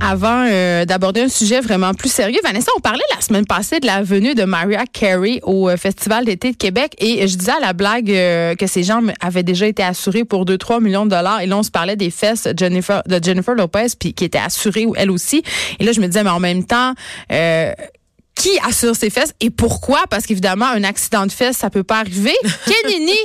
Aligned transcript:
Avant 0.00 0.46
euh, 0.48 0.84
d'aborder 0.84 1.22
un 1.22 1.28
sujet 1.28 1.60
vraiment 1.60 1.92
plus 1.92 2.10
sérieux, 2.10 2.38
Vanessa, 2.42 2.70
on 2.76 2.80
parlait 2.80 3.02
la 3.14 3.20
semaine 3.20 3.46
passée 3.46 3.80
de 3.80 3.86
la 3.86 4.02
venue 4.02 4.34
de 4.34 4.44
Mariah 4.44 4.84
Carey 4.86 5.40
au 5.42 5.68
euh, 5.68 5.76
Festival 5.76 6.24
d'été 6.24 6.52
de 6.52 6.56
Québec 6.56 6.94
et 6.98 7.26
je 7.26 7.36
disais 7.36 7.52
à 7.52 7.60
la 7.60 7.72
blague 7.72 8.10
euh, 8.10 8.54
que 8.54 8.66
ces 8.66 8.84
gens 8.84 9.02
avaient 9.20 9.42
déjà 9.42 9.66
été 9.66 9.82
assurés 9.82 10.24
pour 10.24 10.44
2-3 10.44 10.80
millions 10.82 11.04
de 11.04 11.10
dollars 11.10 11.40
et 11.40 11.46
là 11.46 11.58
on 11.58 11.62
se 11.62 11.70
parlait 11.70 11.96
des 11.96 12.10
fesses 12.10 12.44
de 12.44 12.56
Jennifer, 12.58 13.54
Lopez 13.54 13.88
puis 13.98 14.14
qui 14.14 14.24
était 14.24 14.38
assurée 14.38 14.86
elle 14.96 15.10
aussi. 15.10 15.42
Et 15.78 15.84
là 15.84 15.92
je 15.92 16.00
me 16.00 16.06
disais 16.06 16.22
mais 16.22 16.30
en 16.30 16.40
même 16.40 16.64
temps 16.64 16.94
qui 18.38 18.56
assure 18.66 18.94
ses 18.94 19.10
fesses 19.10 19.34
et 19.40 19.50
pourquoi? 19.50 20.04
Parce 20.08 20.24
qu'évidemment, 20.24 20.66
un 20.66 20.84
accident 20.84 21.26
de 21.26 21.32
fesses, 21.32 21.58
ça 21.58 21.70
peut 21.70 21.82
pas 21.82 21.98
arriver. 21.98 22.34
Kenini, 22.66 23.18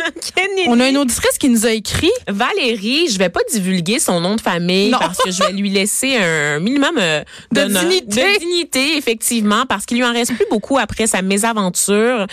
on 0.67 0.80
a 0.80 0.90
une 0.90 0.98
auditrice 0.98 1.38
qui 1.38 1.49
nous 1.49 1.66
a 1.66 1.71
écrit. 1.71 2.12
Valérie, 2.27 3.08
je 3.09 3.20
vais 3.20 3.30
pas 3.30 3.41
divulguer 3.52 3.99
son 3.99 4.20
nom 4.20 4.35
de 4.35 4.41
famille 4.41 4.91
parce 4.91 5.20
que 5.20 5.31
je 5.31 5.44
vais 5.44 5.54
lui 5.54 5.70
laisser 5.70 6.18
un 6.18 6.59
minimum 6.59 6.98
euh, 6.98 7.23
de, 7.52 7.66
dignité. 7.66 8.23
de 8.23 8.40
dignité, 8.40 8.98
effectivement, 8.98 9.66
parce 9.68 9.85
qu'il 9.85 9.98
lui 9.98 10.05
en 10.05 10.12
reste 10.12 10.34
plus 10.34 10.48
beaucoup 10.49 10.80
après 10.80 11.05
sa 11.05 11.21
mésaventure. 11.21 12.26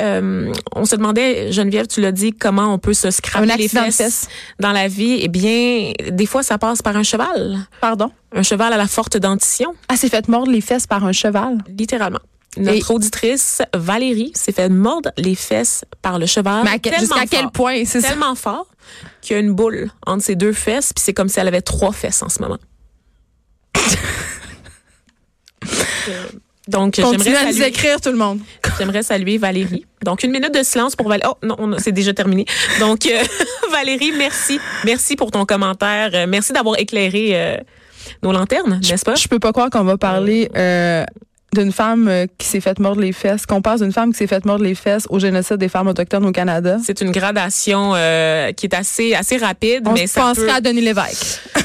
Euh, 0.00 0.52
on 0.76 0.84
se 0.84 0.94
demandait, 0.94 1.50
Geneviève, 1.50 1.88
tu 1.88 2.00
l'as 2.00 2.12
dit, 2.12 2.32
comment 2.32 2.72
on 2.72 2.78
peut 2.78 2.94
se 2.94 3.10
scraper 3.10 3.46
les 3.56 3.68
fesses, 3.68 4.28
dans 4.60 4.72
la 4.72 4.86
vie? 4.86 5.18
Eh 5.22 5.28
bien, 5.28 5.92
des 6.08 6.26
fois, 6.26 6.44
ça 6.44 6.56
passe 6.56 6.82
par 6.82 6.96
un 6.96 7.02
cheval. 7.02 7.58
Pardon? 7.80 8.12
Un 8.34 8.42
cheval 8.42 8.72
à 8.72 8.76
la 8.76 8.86
forte 8.86 9.16
dentition. 9.16 9.74
Ah, 9.88 9.96
s'est 9.96 10.08
fait 10.08 10.28
mordre 10.28 10.50
les 10.50 10.60
fesses 10.60 10.86
par 10.86 11.04
un 11.04 11.12
cheval? 11.12 11.58
Littéralement. 11.68 12.20
Notre 12.58 12.90
auditrice 12.90 13.62
Valérie 13.74 14.32
s'est 14.34 14.52
fait 14.52 14.68
mordre 14.68 15.10
les 15.16 15.34
fesses 15.34 15.84
par 16.02 16.18
le 16.18 16.26
cheval. 16.26 16.64
Mais 16.64 16.80
jusqu'à 16.98 17.26
quel 17.26 17.48
point 17.50 17.84
c'est 17.86 18.02
Tellement 18.02 18.34
fort 18.34 18.66
qu'il 19.22 19.36
y 19.36 19.38
a 19.38 19.40
une 19.40 19.52
boule 19.52 19.90
entre 20.06 20.22
ses 20.22 20.36
deux 20.36 20.52
fesses, 20.52 20.92
puis 20.92 21.02
c'est 21.02 21.14
comme 21.14 21.28
si 21.28 21.40
elle 21.40 21.48
avait 21.48 21.62
trois 21.62 21.92
fesses 21.92 22.22
en 22.22 22.28
ce 22.28 22.42
moment. 22.42 22.58
Donc, 26.68 26.94
j'aimerais 26.96 27.34
à 27.34 27.50
nous 27.50 27.62
écrire 27.62 28.00
tout 28.00 28.10
le 28.10 28.16
monde. 28.16 28.38
J'aimerais 28.78 29.02
saluer 29.02 29.36
Valérie. 29.36 29.84
Donc, 30.04 30.22
une 30.22 30.30
minute 30.30 30.54
de 30.54 30.62
silence 30.62 30.94
pour 30.94 31.08
Valérie. 31.08 31.32
Oh, 31.32 31.46
non, 31.46 31.76
c'est 31.78 31.90
déjà 31.92 32.14
terminé. 32.14 32.46
Donc, 32.78 33.06
euh, 33.06 33.22
Valérie, 33.72 34.12
merci. 34.16 34.60
Merci 34.84 35.16
pour 35.16 35.32
ton 35.32 35.44
commentaire. 35.44 36.10
Euh, 36.14 36.26
merci 36.28 36.52
d'avoir 36.52 36.78
éclairé 36.78 37.30
euh, 37.32 37.56
nos 38.22 38.32
lanternes, 38.32 38.80
n'est-ce 38.88 39.04
pas? 39.04 39.14
Je 39.14 39.28
peux 39.28 39.38
pas 39.38 39.52
croire 39.52 39.70
qu'on 39.70 39.84
va 39.84 39.96
parler 39.96 40.50
d'une 41.54 41.72
femme 41.72 42.10
qui 42.38 42.46
s'est 42.46 42.60
faite 42.60 42.78
mordre 42.78 43.02
les 43.02 43.12
fesses, 43.12 43.44
qu'on 43.44 43.60
passe 43.60 43.82
d'une 43.82 43.92
femme 43.92 44.12
qui 44.12 44.18
s'est 44.18 44.26
faite 44.26 44.46
mordre 44.46 44.64
les 44.64 44.74
fesses 44.74 45.06
au 45.10 45.18
génocide 45.18 45.56
des 45.56 45.68
femmes 45.68 45.88
autochtones 45.88 46.24
au 46.24 46.32
Canada. 46.32 46.78
C'est 46.82 47.00
une 47.02 47.10
gradation 47.10 47.92
qui 47.92 48.66
est 48.66 48.74
assez 48.74 49.14
assez 49.14 49.36
rapide, 49.36 49.82
On 49.86 49.92
mais 49.92 50.06
ça 50.06 50.22
penserait 50.22 50.50
à 50.50 50.60
Denis 50.60 50.80
Lévesque. 50.80 51.40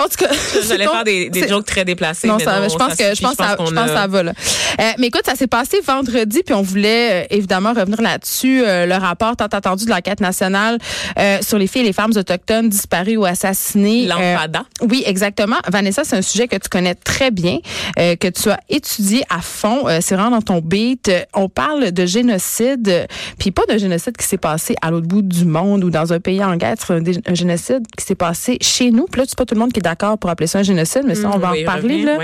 en 0.00 0.08
tout 0.08 0.24
cas, 0.24 0.30
j'allais 0.68 0.86
faire 0.86 1.04
des, 1.04 1.30
des 1.30 1.48
jokes 1.48 1.66
très 1.66 1.84
déplacés. 1.84 2.28
Non, 2.28 2.38
ça, 2.38 2.68
je 2.68 2.74
pense 2.74 2.94
que 2.94 3.14
je 3.14 3.22
pense, 3.22 3.34
ça, 3.34 3.56
je 3.58 3.72
pense 3.72 3.90
ça 3.90 4.06
va 4.06 4.22
là. 4.22 4.32
Euh, 4.80 4.90
mais 4.98 5.08
écoute, 5.08 5.22
ça 5.24 5.34
s'est 5.34 5.46
passé 5.46 5.80
vendredi, 5.86 6.42
puis 6.44 6.54
on 6.54 6.62
voulait 6.62 7.24
euh, 7.24 7.26
évidemment 7.30 7.72
revenir 7.72 8.00
là-dessus. 8.00 8.62
Euh, 8.64 8.86
le 8.86 8.94
rapport 8.94 9.36
tant 9.36 9.46
attendu 9.46 9.84
de 9.84 9.90
l'enquête 9.90 10.20
nationale 10.20 10.78
euh, 11.18 11.38
sur 11.42 11.58
les 11.58 11.66
filles 11.66 11.82
et 11.82 11.86
les 11.86 11.92
femmes 11.92 12.12
autochtones 12.16 12.68
disparues 12.68 13.16
ou 13.16 13.24
assassinées. 13.24 14.06
L'enfada. 14.06 14.64
oui, 14.82 15.02
exactement. 15.06 15.56
Vanessa, 15.70 16.02
c'est 16.04 16.16
un 16.16 16.22
sujet 16.22 16.48
que 16.48 16.56
tu 16.56 16.68
connais 16.68 16.94
très 16.94 17.30
bien, 17.30 17.58
que 17.96 18.28
tu 18.28 18.50
as 18.50 18.58
étudié 18.68 19.24
à 19.30 19.40
fond. 19.40 19.84
c'est 20.00 20.14
vraiment 20.14 20.30
dans 20.30 20.42
ton 20.42 20.60
beat. 20.60 21.10
On 21.32 21.48
parle 21.48 21.92
de 21.92 22.06
génocide, 22.06 23.06
puis 23.38 23.50
pas 23.50 23.62
de 23.68 23.78
génocide 23.78 24.16
qui 24.16 24.26
s'est 24.26 24.38
passé 24.38 24.74
à 24.82 24.90
l'autre 24.90 25.06
bout 25.06 25.22
du 25.22 25.44
monde 25.44 25.84
ou 25.84 25.90
dans 25.90 26.12
un 26.12 26.20
pays 26.20 26.42
en 26.42 26.56
guerre. 26.56 26.74
C'est 26.78 26.94
un, 26.94 27.34
génocide 27.34 27.82
qui 27.96 28.04
s'est 28.04 28.14
passé 28.14 28.58
chez 28.60 28.90
nous. 28.90 29.06
Puis 29.06 29.20
là, 29.20 29.26
c'est 29.28 29.38
pas 29.38 29.44
tout 29.44 29.54
le 29.54 29.60
monde 29.60 29.72
qui 29.72 29.80
d'accord 29.84 30.18
pour 30.18 30.30
appeler 30.30 30.48
ça 30.48 30.58
un 30.58 30.62
génocide, 30.64 31.02
mais 31.06 31.14
ça, 31.14 31.30
on 31.32 31.38
va 31.38 31.52
en 31.52 31.64
parler. 31.64 32.02
là. 32.02 32.18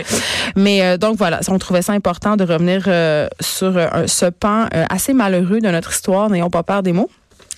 Mais 0.57 0.99
donc 0.99 1.17
voilà, 1.17 1.41
on 1.49 1.59
trouvait 1.59 1.83
ça 1.83 1.93
important 1.93 2.37
de 2.37 2.45
revenir 2.45 2.85
euh, 2.87 3.29
sur 3.41 3.77
euh, 3.77 4.07
ce 4.07 4.27
pan 4.27 4.67
euh, 4.75 4.85
assez 4.91 5.13
malheureux 5.13 5.61
de 5.61 5.69
notre 5.69 5.93
histoire. 5.93 6.31
N'ayons 6.31 6.51
pas 6.51 6.63
peur 6.63 6.83
des 6.83 6.93
mots. 6.93 7.11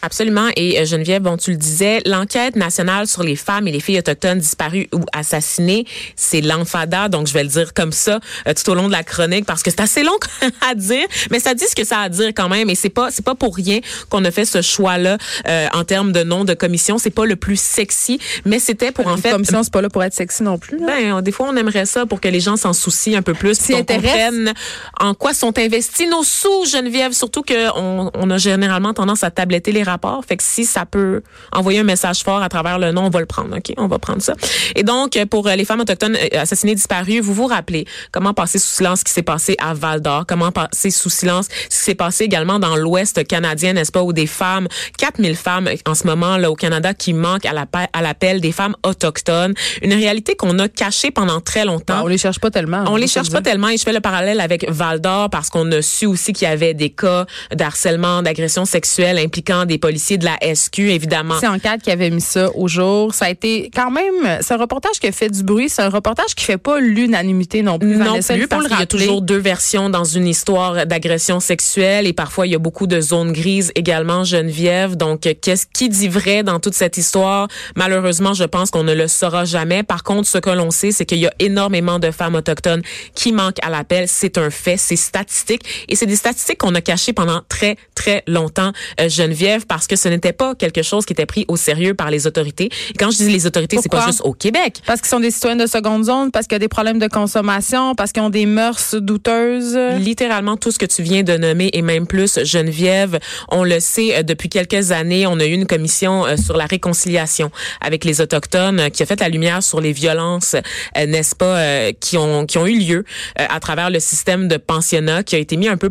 Absolument. 0.05 0.49
Et 0.57 0.81
euh, 0.81 0.85
Geneviève, 0.85 1.23
bon, 1.23 1.37
tu 1.37 1.53
le 1.53 1.57
disais, 1.57 2.03
l'enquête 2.05 2.57
nationale 2.57 3.07
sur 3.07 3.23
les 3.23 3.37
femmes 3.37 3.69
et 3.69 3.73
les 3.73 3.79
filles 3.79 4.01
autochtones 4.01 4.41
disparues 4.41 4.89
ou 4.93 5.01
assassinées, 5.13 5.87
c'est 6.17 6.41
l'enfada. 6.41 7.09
Donc, 7.09 7.29
je 7.29 7.33
vais 7.33 7.45
le 7.45 7.49
dire 7.49 7.73
comme 7.73 7.93
ça 7.93 8.19
euh, 8.49 8.53
tout 8.53 8.69
au 8.69 8.75
long 8.75 8.89
de 8.89 8.93
la 8.93 9.05
chronique 9.05 9.47
parce 9.47 9.63
que 9.63 9.71
c'est 9.71 9.81
assez 9.81 10.03
long 10.03 10.17
à 10.69 10.75
dire, 10.75 11.07
mais 11.31 11.39
ça 11.39 11.55
dit 11.55 11.65
ce 11.69 11.77
que 11.77 11.85
ça 11.85 11.99
a 11.99 12.03
à 12.03 12.09
dire 12.09 12.33
quand 12.35 12.49
même. 12.49 12.69
Et 12.69 12.75
c'est 12.75 12.89
pas, 12.89 13.13
c'est 13.13 13.25
pas 13.25 13.37
pour 13.37 13.55
rien 13.55 13.79
qu'on 14.09 14.25
a 14.25 14.33
fait 14.33 14.45
ce 14.45 14.61
choix-là 14.61 15.19
euh, 15.47 15.67
en 15.73 15.85
termes 15.85 16.11
de 16.11 16.25
nom 16.25 16.45
de 16.45 16.55
commission. 16.55 16.99
C'est 16.99 17.11
pas 17.11 17.25
le 17.25 17.37
plus 17.37 17.61
sexy, 17.61 18.19
mais 18.45 18.59
c'était 18.59 18.91
pour 18.91 19.07
en 19.07 19.17
fait. 19.17 19.31
Commission, 19.31 19.63
c'est 19.63 19.73
pas 19.73 19.83
là 19.83 19.89
pour 19.89 20.03
être 20.03 20.15
sexy 20.15 20.43
non 20.43 20.59
plus. 20.59 20.79
Là. 20.79 20.87
Ben, 20.87 21.23
des 21.23 21.31
fois, 21.31 21.47
on 21.49 21.57
aimerait 21.57 21.87
ça 21.87 22.07
pour 22.07 22.21
que 22.21 22.29
les 22.29 22.41
gens 22.41 22.57
s'en 22.57 22.73
soucient 22.73 23.21
un 23.21 23.23
peu 23.23 23.35
plus, 23.35 23.57
s'y 23.57 23.73
comprennent 23.73 24.53
en 24.99 25.15
quoi 25.15 25.33
sont 25.33 25.57
investis 25.59 26.09
nos 26.09 26.25
sous, 26.25 26.67
Geneviève. 26.67 27.13
Surtout 27.13 27.43
que 27.43 27.71
on, 27.79 28.11
on 28.15 28.31
a 28.31 28.39
généralement 28.39 28.93
tendance 28.95 29.23
à 29.23 29.31
tabletter 29.31 29.71
les 29.71 29.85
fait 30.27 30.37
que 30.37 30.43
si 30.43 30.65
ça 30.65 30.87
peut 30.87 31.23
envoyer 31.53 31.81
un 31.81 31.85
message 31.85 32.23
fort 32.23 32.43
à 32.43 32.49
travers 32.49 32.79
le 32.79 32.93
nom, 32.93 33.07
on 33.07 33.11
va 33.11 33.21
le 33.21 33.27
prendre. 33.27 33.57
OK? 33.57 33.73
On 33.77 33.87
va 33.87 33.99
prendre 33.99 34.23
ça. 34.23 34.35
Et 34.75 34.83
donc, 34.83 35.19
pour 35.31 35.47
euh, 35.47 35.57
les 35.57 35.65
femmes 35.65 35.81
autochtones 35.81 36.17
euh, 36.17 36.41
assassinées 36.41 36.75
disparues, 36.75 37.21
vous 37.21 37.35
vous 37.35 37.47
rappelez 37.47 37.87
comment 38.11 38.35
passer 38.35 38.59
sous 38.59 38.75
silence 38.77 39.01
ce 39.01 39.05
qui 39.05 39.13
s'est 39.13 39.23
passé 39.23 39.57
à 39.59 39.75
Val 39.75 40.01
d'Or, 40.01 40.25
comment 40.27 40.53
passer 40.53 40.91
sous 40.91 41.11
silence 41.11 41.47
ce 41.69 41.79
qui 41.79 41.85
s'est 41.85 41.95
passé 41.95 42.25
également 42.25 42.59
dans 42.59 42.77
l'Ouest 42.77 43.27
canadien, 43.27 43.73
n'est-ce 43.73 43.93
pas, 43.93 44.03
où 44.03 44.13
des 44.13 44.27
femmes, 44.27 44.69
4000 44.99 45.37
femmes 45.37 45.69
en 45.87 45.95
ce 45.95 46.07
moment 46.07 46.37
là 46.37 46.51
au 46.51 46.55
Canada 46.55 46.95
qui 46.95 47.13
manquent 47.13 47.47
à 47.47 48.03
l'appel 48.03 48.41
des 48.41 48.53
femmes 48.53 48.77
autochtones. 48.85 49.55
Une 49.83 49.93
réalité 49.93 50.35
qu'on 50.35 50.59
a 50.59 50.69
cachée 50.69 51.11
pendant 51.11 51.41
très 51.41 51.65
longtemps. 51.65 52.03
on 52.03 52.07
les 52.07 52.19
cherche 52.19 52.41
pas 52.41 52.51
tellement. 52.51 52.85
On 52.89 52.97
les 52.97 53.07
cherche 53.07 53.31
pas 53.31 53.43
tellement 53.43 53.69
et 53.69 53.77
je 53.77 53.83
fais 53.83 53.93
le 53.93 54.01
parallèle 54.01 54.41
avec 54.41 54.69
Val 54.69 55.01
d'Or 55.01 55.31
parce 55.31 55.51
qu'on 55.51 55.71
a 55.73 55.83
su 55.83 56.07
aussi 56.07 56.33
qu'il 56.33 56.49
y 56.49 56.51
avait 56.51 56.75
des 56.75 56.91
cas 56.91 57.27
d'harcèlement, 57.55 58.23
d'agression 58.23 58.65
sexuelle 58.65 59.19
impliquant 59.19 59.65
des 59.65 59.79
policiers 59.83 60.17
de 60.17 60.25
la 60.25 60.39
SQ, 60.55 60.79
évidemment. 60.79 61.35
C'est 61.41 61.49
Enquête 61.49 61.83
qui 61.83 61.91
avait 61.91 62.09
mis 62.09 62.21
ça 62.21 62.49
au 62.55 62.69
jour. 62.69 63.13
Ça 63.13 63.27
a 63.27 63.31
été 63.31 63.69
quand 63.75 63.91
même, 63.91 64.39
c'est 64.41 64.55
un 64.55 64.59
reportage 64.59 65.01
qui 65.01 65.09
a 65.09 65.13
fait 65.13 65.29
du 65.29 65.43
bruit. 65.43 65.69
C'est 65.69 65.83
un 65.83 65.91
reportage 65.91 66.35
qui 66.37 66.45
fait 66.45 66.57
pas 66.57 66.79
l'unanimité 66.81 67.63
non 67.63 67.79
plus. 67.79 67.97
Non 67.97 68.21
plus, 68.21 68.47
parce 68.47 68.69
qu'il 68.69 68.79
y 68.79 68.83
a 68.83 68.87
toujours 68.87 69.23
deux 69.23 69.39
versions 69.39 69.91
dans 69.91 70.05
une 70.05 70.29
histoire 70.29 70.87
d'agression 70.87 71.41
sexuelle 71.41 72.07
et 72.07 72.13
parfois 72.13 72.47
il 72.47 72.53
y 72.53 72.55
a 72.55 72.59
beaucoup 72.59 72.87
de 72.87 73.01
zones 73.01 73.33
grises 73.33 73.73
également, 73.75 74.23
Geneviève. 74.23 74.97
Donc, 74.97 75.29
qu'est-ce 75.43 75.67
qui 75.67 75.89
dit 75.89 76.09
vrai 76.09 76.45
dans 76.45 76.61
toute 76.61 76.75
cette 76.75 76.97
histoire? 76.97 77.49
Malheureusement, 77.75 78.35
je 78.35 78.45
pense 78.45 78.71
qu'on 78.71 78.85
ne 78.85 78.95
le 78.95 79.09
saura 79.09 79.45
jamais. 79.45 79.83
Par 79.83 80.05
contre, 80.05 80.29
ce 80.29 80.39
que 80.39 80.51
l'on 80.51 80.71
sait, 80.71 80.93
c'est 80.93 81.05
qu'il 81.05 81.19
y 81.19 81.27
a 81.27 81.35
énormément 81.41 81.99
de 81.99 82.13
femmes 82.13 82.37
autochtones 82.37 82.83
qui 83.15 83.33
manquent 83.33 83.63
à 83.63 83.71
l'appel. 83.71 84.07
C'est 84.07 84.39
un 84.39 84.51
fait, 84.51 84.77
c'est 84.77 84.97
statistique 84.97 85.63
et 85.89 85.97
c'est 85.97 86.07
des 86.07 86.17
statistiques 86.17 86.59
qu'on 86.59 86.77
a 86.77 86.81
cachées 86.81 87.13
pendant 87.13 87.41
très, 87.49 87.77
très 87.97 88.23
longtemps, 88.29 88.73
euh, 89.01 89.09
Geneviève, 89.09 89.67
parce 89.73 89.87
que 89.87 89.97
ce 89.97 90.07
n'était 90.07 90.35
pas 90.35 90.55
quelque 90.55 90.83
chose 90.83 91.07
qui 91.07 91.15
était 91.15 91.25
pris 91.25 91.47
au 91.49 91.57
sérieux 91.57 91.95
par 91.95 92.11
les 92.11 92.27
autorités. 92.27 92.69
Et 92.91 92.99
quand 92.99 93.11
je 93.11 93.17
dis 93.17 93.31
les 93.31 93.47
autorités, 93.47 93.79
c'est 93.81 93.91
pas 93.91 94.05
juste 94.05 94.21
au 94.23 94.35
Québec. 94.35 94.83
Parce 94.85 95.01
qu'ils 95.01 95.09
sont 95.09 95.19
des 95.19 95.31
citoyens 95.31 95.57
de 95.57 95.67
seconde 95.67 96.05
zone, 96.05 96.31
parce 96.31 96.47
qu'il 96.47 96.57
y 96.57 96.57
a 96.57 96.59
des 96.59 96.69
problèmes 96.69 96.99
de 96.99 97.09
consommation, 97.09 97.95
parce 97.95 98.13
qu'ils 98.13 98.23
ont 98.23 98.29
des 98.29 98.45
mœurs 98.45 98.95
douteuses. 98.97 99.79
Littéralement 99.99 100.59
tout 100.59 100.73
ce 100.73 100.79
que 100.79 100.85
tu 100.85 101.03
viens 101.03 101.23
de 101.23 101.39
nommer 101.39 101.71
et 101.73 101.81
même 101.81 102.07
plus, 102.07 102.41
Geneviève. 102.45 103.19
On 103.49 103.65
le 103.65 103.81
sait 103.81 104.19
euh, 104.19 104.23
depuis 104.23 104.51
quelques 104.51 104.93
années, 104.93 105.27
on 105.27 105.41
a 105.41 105.47
eu 105.47 105.53
une 105.53 105.67
commission 105.67 106.27
euh, 106.27 106.37
sur 106.37 106.59
la 106.59 106.67
réconciliation 106.67 107.51
avec 107.81 108.05
les 108.05 108.21
autochtones 108.21 108.79
euh, 108.79 108.89
qui 108.91 109.03
a 109.03 109.07
fait 109.07 109.21
la 109.21 109.31
lumière 109.31 109.63
sur 109.63 109.81
les 109.81 109.93
violences, 109.93 110.55
n'est-ce 110.95 111.35
pas, 111.35 111.93
qui 111.95 112.19
ont 112.19 112.45
qui 112.45 112.59
ont 112.59 112.67
eu 112.67 112.79
lieu 112.79 113.05
à 113.37 113.59
travers 113.59 113.89
le 113.89 114.01
système 114.01 114.49
de 114.49 114.59
pensionnat 114.59 115.23
qui 115.23 115.35
a 115.35 115.39
été 115.39 115.57
mis 115.57 115.69
un 115.69 115.79
peu 115.79 115.91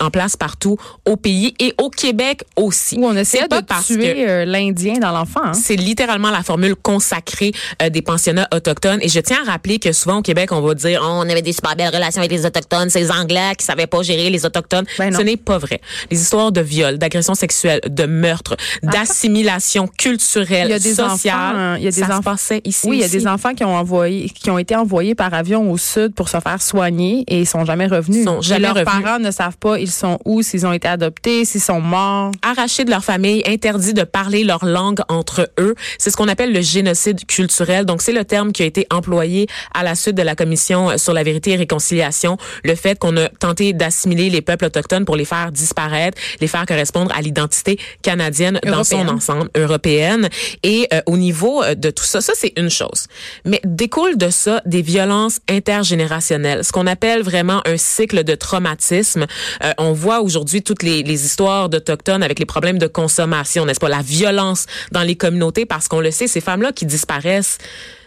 en 0.00 0.10
place 0.10 0.36
partout 0.36 0.76
au 1.06 1.16
pays 1.16 1.54
et 1.60 1.72
au 1.78 1.88
Québec 1.88 2.42
aussi. 2.56 2.98
On 3.12 3.16
essaie 3.16 3.46
de 3.48 3.84
tuer 3.84 4.28
euh, 4.28 4.44
l'Indien 4.44 4.94
dans 4.94 5.12
l'enfant. 5.12 5.40
Hein. 5.44 5.54
C'est 5.54 5.76
littéralement 5.76 6.30
la 6.30 6.42
formule 6.42 6.74
consacrée 6.76 7.52
euh, 7.80 7.90
des 7.90 8.02
pensionnats 8.02 8.48
autochtones. 8.54 8.98
Et 9.02 9.08
je 9.08 9.20
tiens 9.20 9.38
à 9.46 9.50
rappeler 9.50 9.78
que 9.78 9.92
souvent 9.92 10.18
au 10.18 10.22
Québec, 10.22 10.52
on 10.52 10.60
va 10.60 10.74
dire 10.74 11.00
oh, 11.04 11.08
on 11.08 11.28
avait 11.28 11.42
des 11.42 11.52
super 11.52 11.76
belles 11.76 11.94
relations 11.94 12.20
avec 12.20 12.32
les 12.32 12.46
autochtones, 12.46 12.90
ces 12.90 13.10
Anglais 13.10 13.52
qui 13.58 13.64
savaient 13.64 13.86
pas 13.86 14.02
gérer 14.02 14.30
les 14.30 14.44
autochtones. 14.46 14.84
Ben 14.98 15.14
Ce 15.14 15.22
n'est 15.22 15.36
pas 15.36 15.58
vrai. 15.58 15.80
Les 16.10 16.20
histoires 16.20 16.52
de 16.52 16.60
viol, 16.60 16.98
d'agression 16.98 17.34
sexuelle, 17.34 17.80
de 17.86 18.04
meurtre, 18.04 18.56
d'assimilation 18.82 19.86
culturelle, 19.86 20.68
il 20.68 20.70
y 20.70 20.74
a 20.74 20.78
des 20.78 20.94
sociale, 20.94 21.06
enfants, 21.36 21.58
hein, 21.58 21.76
il 21.78 21.84
y 21.84 21.88
a 21.88 21.90
des 21.90 22.00
ça 22.00 22.18
enfants, 22.18 22.36
se 22.36 22.60
ici. 22.64 22.88
Oui, 22.88 22.98
il 22.98 23.00
y 23.00 23.04
a 23.04 23.08
des 23.08 23.26
enfants 23.26 23.54
qui 23.54 23.64
ont 23.64 23.74
envoyé, 23.74 24.28
qui 24.28 24.50
ont 24.50 24.58
été 24.58 24.74
envoyés 24.76 25.14
par 25.14 25.32
avion 25.34 25.70
au 25.70 25.78
sud 25.78 26.14
pour 26.14 26.28
se 26.28 26.38
faire 26.40 26.62
soigner 26.62 27.24
et 27.28 27.40
ils 27.40 27.46
sont 27.46 27.64
jamais 27.64 27.86
revenus. 27.86 28.20
Ils 28.20 28.24
sont 28.24 28.40
jamais 28.40 28.72
leurs 28.72 28.84
parents 28.84 29.18
ne 29.18 29.30
savent 29.30 29.56
pas 29.58 29.78
ils 29.78 29.90
sont 29.90 30.18
où, 30.24 30.42
s'ils 30.42 30.66
ont 30.66 30.72
été 30.72 30.88
adoptés, 30.88 31.44
s'ils 31.44 31.60
sont 31.60 31.80
morts. 31.80 32.32
Arrachés 32.42 32.84
de 32.84 32.90
leur 32.90 33.01
famille, 33.02 33.42
interdit 33.46 33.94
de 33.94 34.02
parler 34.02 34.44
leur 34.44 34.64
langue 34.64 35.00
entre 35.08 35.50
eux. 35.58 35.74
C'est 35.98 36.10
ce 36.10 36.16
qu'on 36.16 36.28
appelle 36.28 36.52
le 36.52 36.60
génocide 36.60 37.26
culturel. 37.26 37.84
Donc, 37.84 38.02
c'est 38.02 38.12
le 38.12 38.24
terme 38.24 38.52
qui 38.52 38.62
a 38.62 38.66
été 38.66 38.86
employé 38.90 39.46
à 39.74 39.82
la 39.82 39.94
suite 39.94 40.14
de 40.14 40.22
la 40.22 40.34
commission 40.34 40.96
sur 40.98 41.12
la 41.12 41.22
vérité 41.22 41.52
et 41.52 41.56
réconciliation. 41.56 42.36
Le 42.64 42.74
fait 42.74 42.98
qu'on 42.98 43.16
a 43.16 43.28
tenté 43.28 43.72
d'assimiler 43.72 44.30
les 44.30 44.42
peuples 44.42 44.66
autochtones 44.66 45.04
pour 45.04 45.16
les 45.16 45.24
faire 45.24 45.52
disparaître, 45.52 46.18
les 46.40 46.46
faire 46.46 46.66
correspondre 46.66 47.12
à 47.14 47.20
l'identité 47.20 47.78
canadienne 48.02 48.60
dans 48.64 48.84
son 48.84 49.08
ensemble, 49.08 49.50
européenne. 49.56 50.28
Et 50.62 50.88
euh, 50.92 51.00
au 51.06 51.16
niveau 51.16 51.62
euh, 51.62 51.74
de 51.74 51.90
tout 51.90 52.04
ça, 52.04 52.20
ça 52.20 52.32
c'est 52.36 52.52
une 52.56 52.70
chose. 52.70 53.06
Mais 53.44 53.60
découle 53.64 54.16
de 54.16 54.30
ça 54.30 54.62
des 54.66 54.82
violences 54.82 55.40
intergénérationnelles, 55.48 56.64
ce 56.64 56.72
qu'on 56.72 56.86
appelle 56.86 57.22
vraiment 57.22 57.62
un 57.66 57.76
cycle 57.76 58.24
de 58.24 58.34
traumatisme. 58.34 59.26
Euh, 59.64 59.72
on 59.78 59.92
voit 59.92 60.20
aujourd'hui 60.20 60.62
toutes 60.62 60.82
les, 60.82 61.02
les 61.02 61.24
histoires 61.24 61.68
d'Autochtones 61.68 62.22
avec 62.22 62.38
les 62.38 62.46
problèmes 62.46 62.78
de 62.78 62.81
consommation, 62.86 63.66
n'est-ce 63.66 63.80
pas? 63.80 63.88
La 63.88 64.02
violence 64.02 64.66
dans 64.90 65.02
les 65.02 65.16
communautés 65.16 65.66
parce 65.66 65.88
qu'on 65.88 66.00
le 66.00 66.10
sait, 66.10 66.26
ces 66.26 66.40
femmes-là 66.40 66.72
qui 66.72 66.86
disparaissent 66.86 67.58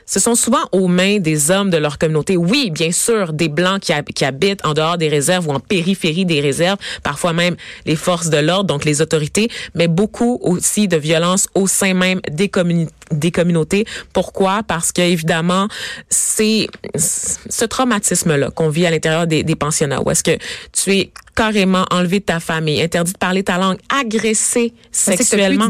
ce 0.05 0.19
sont 0.19 0.35
souvent 0.35 0.69
aux 0.71 0.87
mains 0.87 1.19
des 1.19 1.51
hommes 1.51 1.69
de 1.69 1.77
leur 1.77 1.97
communauté. 1.97 2.37
Oui, 2.37 2.69
bien 2.69 2.91
sûr, 2.91 3.33
des 3.33 3.49
Blancs 3.49 3.81
qui, 3.81 4.23
habitent 4.23 4.63
en 4.65 4.73
dehors 4.73 4.97
des 4.97 5.09
réserves 5.09 5.47
ou 5.47 5.51
en 5.51 5.59
périphérie 5.59 6.25
des 6.25 6.41
réserves, 6.41 6.77
parfois 7.03 7.33
même 7.33 7.55
les 7.85 7.95
forces 7.95 8.29
de 8.29 8.37
l'ordre, 8.37 8.65
donc 8.65 8.85
les 8.85 9.01
autorités, 9.01 9.49
mais 9.73 9.87
beaucoup 9.87 10.39
aussi 10.41 10.87
de 10.87 10.97
violences 10.97 11.47
au 11.55 11.67
sein 11.67 11.93
même 11.93 12.21
des, 12.31 12.51
des 13.11 13.31
communautés. 13.31 13.85
Pourquoi? 14.13 14.61
Parce 14.63 14.91
que 14.91 15.01
évidemment, 15.01 15.67
c'est 16.09 16.67
ce 16.97 17.65
traumatisme-là 17.65 18.51
qu'on 18.51 18.69
vit 18.69 18.85
à 18.85 18.91
l'intérieur 18.91 19.27
des, 19.27 19.43
des 19.43 19.55
pensionnats, 19.55 20.01
où 20.01 20.11
est-ce 20.11 20.23
que 20.23 20.37
tu 20.71 20.95
es 20.95 21.11
carrément 21.35 21.85
enlevé 21.91 22.19
de 22.19 22.25
ta 22.25 22.39
famille, 22.39 22.81
interdit 22.81 23.13
de 23.13 23.17
parler 23.17 23.43
ta 23.43 23.57
langue, 23.57 23.77
agressé 23.89 24.73
sexuellement 24.91 25.69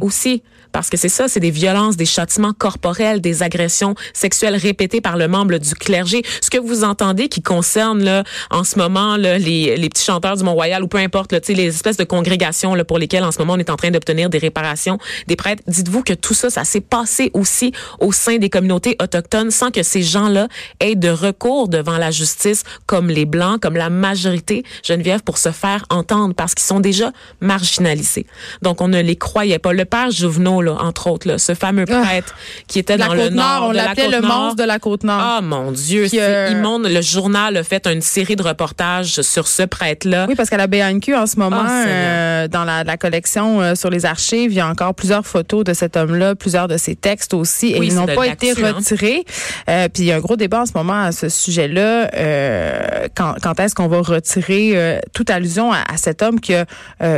aussi 0.00 0.42
parce 0.72 0.90
que 0.90 0.96
c'est 0.96 1.08
ça, 1.08 1.28
c'est 1.28 1.40
des 1.40 1.50
violences, 1.50 1.96
des 1.96 2.06
châtiments 2.06 2.52
corporels, 2.52 3.20
des 3.20 3.42
agressions 3.42 3.94
sexuelles 4.12 4.56
répétées 4.56 5.00
par 5.00 5.16
le 5.16 5.28
membre 5.28 5.58
du 5.58 5.74
clergé. 5.74 6.22
Ce 6.40 6.50
que 6.50 6.58
vous 6.58 6.84
entendez 6.84 7.28
qui 7.28 7.42
concerne 7.42 8.02
là 8.02 8.24
en 8.50 8.64
ce 8.64 8.78
moment 8.78 9.16
là, 9.16 9.38
les, 9.38 9.76
les 9.76 9.88
petits 9.88 10.04
chanteurs 10.04 10.36
du 10.36 10.44
Mont-Royal 10.44 10.82
ou 10.82 10.88
peu 10.88 10.98
importe 10.98 11.32
là, 11.32 11.40
les 11.48 11.66
espèces 11.66 11.96
de 11.96 12.04
congrégations 12.04 12.74
là, 12.74 12.84
pour 12.84 12.98
lesquelles 12.98 13.24
en 13.24 13.32
ce 13.32 13.38
moment 13.38 13.54
on 13.54 13.58
est 13.58 13.70
en 13.70 13.76
train 13.76 13.90
d'obtenir 13.90 14.30
des 14.30 14.38
réparations 14.38 14.98
des 15.26 15.36
prêtres, 15.36 15.62
dites-vous 15.66 16.02
que 16.02 16.14
tout 16.14 16.34
ça, 16.34 16.50
ça 16.50 16.64
s'est 16.64 16.80
passé 16.80 17.30
aussi 17.34 17.72
au 18.00 18.12
sein 18.12 18.38
des 18.38 18.48
communautés 18.48 18.96
autochtones 19.00 19.50
sans 19.50 19.70
que 19.70 19.82
ces 19.82 20.02
gens-là 20.02 20.48
aient 20.80 20.94
de 20.94 21.10
recours 21.10 21.68
devant 21.68 21.98
la 21.98 22.10
justice 22.10 22.62
comme 22.86 23.08
les 23.08 23.26
Blancs, 23.26 23.60
comme 23.60 23.76
la 23.76 23.90
majorité 23.90 24.64
Geneviève 24.82 25.22
pour 25.22 25.38
se 25.38 25.50
faire 25.50 25.84
entendre 25.90 26.34
parce 26.34 26.54
qu'ils 26.54 26.66
sont 26.66 26.80
déjà 26.80 27.12
marginalisés. 27.40 28.26
Donc 28.62 28.80
on 28.80 28.88
ne 28.88 29.00
les 29.00 29.16
croyait 29.16 29.58
pas. 29.58 29.72
Le 29.72 29.84
père 29.84 30.10
Jouvenot 30.10 30.61
entre 30.70 31.08
autres, 31.08 31.28
là, 31.28 31.38
ce 31.38 31.54
fameux 31.54 31.84
ah. 31.90 32.02
prêtre 32.02 32.34
qui 32.66 32.78
était 32.78 32.96
dans 32.96 33.14
le 33.14 33.28
nord. 33.28 33.68
on 33.68 33.72
l'appelait 33.72 34.08
le 34.08 34.20
monstre 34.20 34.56
de 34.56 34.64
la 34.64 34.78
Côte-Nord. 34.78 35.20
Ah, 35.20 35.40
mon 35.42 35.72
Dieu, 35.72 36.08
c'est 36.08 36.20
euh, 36.20 36.50
immonde. 36.50 36.86
Le 36.86 37.00
journal 37.00 37.56
a 37.56 37.64
fait 37.64 37.86
une 37.86 38.00
série 38.00 38.36
de 38.36 38.42
reportages 38.42 39.20
sur 39.22 39.48
ce 39.48 39.62
prêtre-là. 39.62 40.26
Oui, 40.28 40.34
parce 40.34 40.50
qu'à 40.50 40.56
la 40.56 40.66
BNQ, 40.66 41.14
en 41.14 41.26
ce 41.26 41.38
moment, 41.38 41.64
ah, 41.66 41.86
euh, 41.86 42.48
dans 42.48 42.64
la, 42.64 42.84
la 42.84 42.96
collection 42.96 43.60
euh, 43.60 43.74
sur 43.74 43.90
les 43.90 44.06
archives, 44.06 44.52
il 44.52 44.56
y 44.56 44.60
a 44.60 44.68
encore 44.68 44.94
plusieurs 44.94 45.26
photos 45.26 45.64
de 45.64 45.74
cet 45.74 45.96
homme-là, 45.96 46.34
plusieurs 46.34 46.68
de 46.68 46.76
ses 46.76 46.94
textes 46.94 47.34
aussi, 47.34 47.68
et 47.68 47.78
ils 47.78 47.94
n'ont 47.94 48.06
pas 48.06 48.26
été 48.26 48.52
hein. 48.52 48.72
retirés. 48.74 49.24
puis 49.66 50.02
il 50.02 50.04
y 50.04 50.12
a 50.12 50.16
un 50.16 50.20
gros 50.20 50.36
débat 50.36 50.62
en 50.62 50.66
ce 50.66 50.72
moment 50.74 51.02
à 51.04 51.12
ce 51.12 51.28
sujet-là. 51.28 53.08
quand, 53.14 53.34
quand 53.42 53.60
est-ce 53.60 53.74
qu'on 53.74 53.88
va 53.88 54.00
retirer 54.00 55.00
toute 55.12 55.30
allusion 55.30 55.72
à, 55.72 55.78
à, 55.92 55.96
cet 55.96 56.22
homme 56.22 56.40
qui 56.40 56.54
a, 56.54 56.66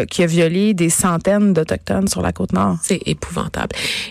qui 0.06 0.23
a 0.23 0.26
violé 0.26 0.75
des 0.75 0.90
centaines 0.90 1.52
d'Autochtones 1.52 2.08
sur 2.08 2.23
la 2.23 2.32
Côte-Nord? 2.32 2.76
C'est 2.82 3.00
épouvantable. 3.06 3.34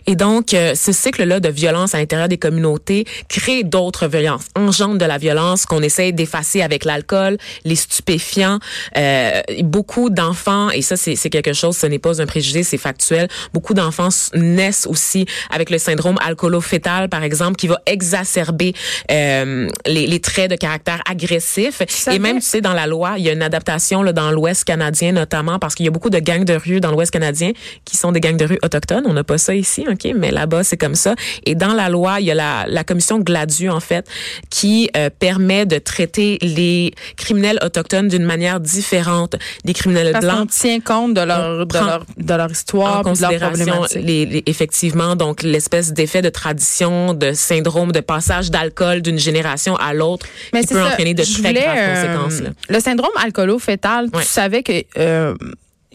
Et 0.07 0.15
donc, 0.15 0.53
euh, 0.53 0.75
ce 0.75 0.91
cycle-là 0.91 1.39
de 1.39 1.49
violence 1.49 1.95
à 1.95 1.99
l'intérieur 1.99 2.27
des 2.27 2.37
communautés 2.37 3.05
crée 3.29 3.63
d'autres 3.63 4.07
violences, 4.07 4.45
engendre 4.55 4.97
de 4.97 5.05
la 5.05 5.17
violence 5.17 5.65
qu'on 5.65 5.81
essaie 5.81 6.11
d'effacer 6.11 6.61
avec 6.61 6.85
l'alcool, 6.85 7.37
les 7.65 7.75
stupéfiants. 7.75 8.59
Euh, 8.97 9.41
beaucoup 9.63 10.09
d'enfants, 10.09 10.69
et 10.69 10.81
ça 10.81 10.95
c'est 10.97 11.29
quelque 11.29 11.53
chose, 11.53 11.77
ce 11.77 11.87
n'est 11.87 11.99
pas 11.99 12.21
un 12.21 12.25
préjugé, 12.25 12.63
c'est 12.63 12.77
factuel, 12.77 13.27
beaucoup 13.53 13.73
d'enfants 13.73 14.09
naissent 14.33 14.87
aussi 14.87 15.25
avec 15.49 15.69
le 15.69 15.77
syndrome 15.77 16.17
alcoolo-fétal, 16.25 17.09
par 17.09 17.23
exemple, 17.23 17.55
qui 17.55 17.67
va 17.67 17.79
exacerber 17.85 18.73
euh, 19.11 19.67
les, 19.85 20.07
les, 20.07 20.19
traits 20.19 20.49
de 20.49 20.55
caractère 20.55 21.01
agressif. 21.09 21.81
et 22.11 22.19
même, 22.19 22.39
tu 22.39 22.45
sais, 22.45 22.61
dans 22.61 22.73
la 22.73 22.87
loi, 22.87 23.15
il 23.17 23.25
y 23.25 23.29
a 23.29 23.33
une 23.33 23.41
adaptation 23.41 24.03
là, 24.03 24.13
dans 24.13 24.31
l'Ouest 24.31 24.63
canadien, 24.63 25.11
notamment 25.11 25.59
parce 25.59 25.75
qu'il 25.75 25.85
y 25.85 25.89
a 25.89 25.91
beaucoup 25.91 26.09
de 26.09 26.19
gangs 26.19 26.45
de 26.45 26.53
rue 26.53 26.79
dans 26.79 26.91
l'Ouest 26.91 27.11
canadien 27.11 27.51
qui 27.85 27.97
sont 27.97 28.11
des 28.11 28.19
gangs 28.19 28.37
de 28.37 28.45
rue 28.45 28.59
autochtones 28.63 29.05
on 29.13 29.15
n'a 29.15 29.23
pas 29.23 29.37
ça 29.37 29.53
ici, 29.53 29.85
OK, 29.87 30.07
mais 30.15 30.31
là-bas, 30.31 30.63
c'est 30.63 30.77
comme 30.77 30.95
ça. 30.95 31.13
Et 31.45 31.53
dans 31.53 31.73
la 31.73 31.87
loi, 31.87 32.19
il 32.19 32.25
y 32.25 32.31
a 32.31 32.33
la, 32.33 32.65
la 32.67 32.83
commission 32.83 33.19
Gladu, 33.19 33.69
en 33.69 33.79
fait, 33.79 34.07
qui 34.49 34.89
euh, 34.97 35.11
permet 35.11 35.67
de 35.67 35.77
traiter 35.77 36.39
les 36.41 36.93
criminels 37.15 37.59
autochtones 37.63 38.07
d'une 38.07 38.23
manière 38.25 38.59
différente 38.59 39.35
des 39.65 39.73
criminels 39.73 40.11
Parce 40.13 40.25
blancs. 40.25 40.39
On 40.41 40.45
tient 40.47 40.79
compte 40.79 41.13
de 41.13 41.21
leur, 41.21 41.67
de 41.67 41.77
leur, 41.77 42.05
de 42.17 42.33
leur 42.33 42.51
histoire, 42.51 43.05
en 43.05 43.13
de 43.13 43.65
leur. 43.65 43.87
Les, 43.95 44.25
les, 44.25 44.43
effectivement, 44.47 45.15
donc 45.15 45.43
l'espèce 45.43 45.93
d'effet 45.93 46.23
de 46.23 46.29
tradition, 46.29 47.13
de 47.13 47.33
syndrome 47.33 47.91
de 47.91 47.99
passage 47.99 48.49
d'alcool 48.49 49.01
d'une 49.01 49.19
génération 49.19 49.75
à 49.75 49.93
l'autre 49.93 50.25
qui 50.51 50.67
peut 50.67 50.83
entraîner 50.83 51.13
de 51.13 51.23
très 51.23 51.53
graves 51.53 51.77
euh, 51.77 52.15
conséquences. 52.15 52.41
Là. 52.41 52.49
Le 52.69 52.79
syndrome 52.79 53.11
alcoolo-fétal, 53.23 54.09
tu 54.11 54.23
savais 54.23 54.63
que 54.63 54.83
euh, 54.97 55.35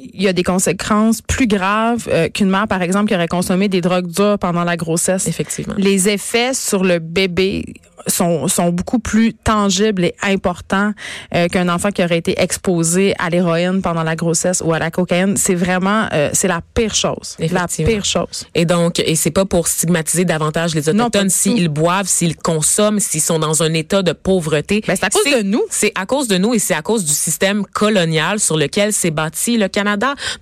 il 0.01 0.23
y 0.23 0.29
a 0.29 0.33
des 0.33 0.43
conséquences 0.43 1.23
plus 1.23 1.47
graves 1.47 2.09
euh, 2.09 2.29
qu'une 2.29 2.51
mère, 2.51 2.69
par 2.69 2.83
exemple, 2.83 3.09
qui 3.09 3.15
aurait 3.15 3.29
consommé 3.29 3.69
des 3.69 3.81
drogues 3.81 4.07
dures 4.07 4.39
pendant 4.39 4.65
la 4.65 4.77
grossesse. 4.77 5.27
Effectivement. 5.27 5.75
Les 5.77 6.09
effets 6.09 6.55
sur 6.55 6.85
le 6.85 6.99
bébé 6.99 7.65
sont, 8.07 8.49
sont 8.49 8.71
beaucoup 8.71 8.99
plus 8.99 9.35
tangibles 9.35 10.05
et 10.05 10.15
importants 10.23 10.93
euh, 11.35 11.49
qu'un 11.49 11.69
enfant 11.69 11.91
qui 11.91 12.03
aurait 12.03 12.19
été 12.19 12.41
exposé 12.41 13.15
à 13.19 13.31
l'héroïne 13.31 13.83
pendant 13.83 14.03
la 14.03 14.17
grossesse 14.17 14.63
ou 14.65 14.73
à 14.73 14.79
la 14.79 14.91
cocaïne. 14.91 15.37
C'est 15.37 15.55
vraiment, 15.55 16.07
euh, 16.13 16.31
c'est 16.33 16.49
la 16.49 16.61
pire 16.75 16.95
chose. 16.95 17.37
La 17.51 17.67
pire 17.67 18.05
chose. 18.05 18.47
Et 18.55 18.65
donc, 18.65 19.01
et 19.01 19.17
c'est 19.17 19.31
pas 19.31 19.45
pour 19.45 19.69
stigmatiser 19.69 20.25
davantage 20.25 20.75
les 20.75 20.89
autochtones 20.89 21.31
s'ils 21.31 21.69
boivent, 21.69 22.09
s'ils 22.09 22.37
consomment, 22.37 23.01
s'ils 23.01 23.21
sont 23.21 23.39
dans 23.39 23.63
un 23.63 23.73
état 23.75 24.03
de 24.03 24.13
pauvreté. 24.13 24.83
Ben, 24.87 24.97
c'est 24.97 25.07
à 25.07 25.11
cause 25.11 25.25
de 25.25 25.43
nous. 25.43 25.63
C'est 25.71 25.93
à 25.95 26.07
cause 26.07 26.29
de 26.29 26.39
nous 26.39 26.55
et 26.55 26.59
c'est 26.59 26.75
à 26.75 26.83
cause 26.83 27.05
du 27.05 27.13
système 27.13 27.65
colonial 27.67 28.41
sur 28.41 28.57
lequel 28.57 28.93
s'est 28.93 29.11
bâti 29.11 29.57
le 29.57 29.69
Canada. 29.69 29.88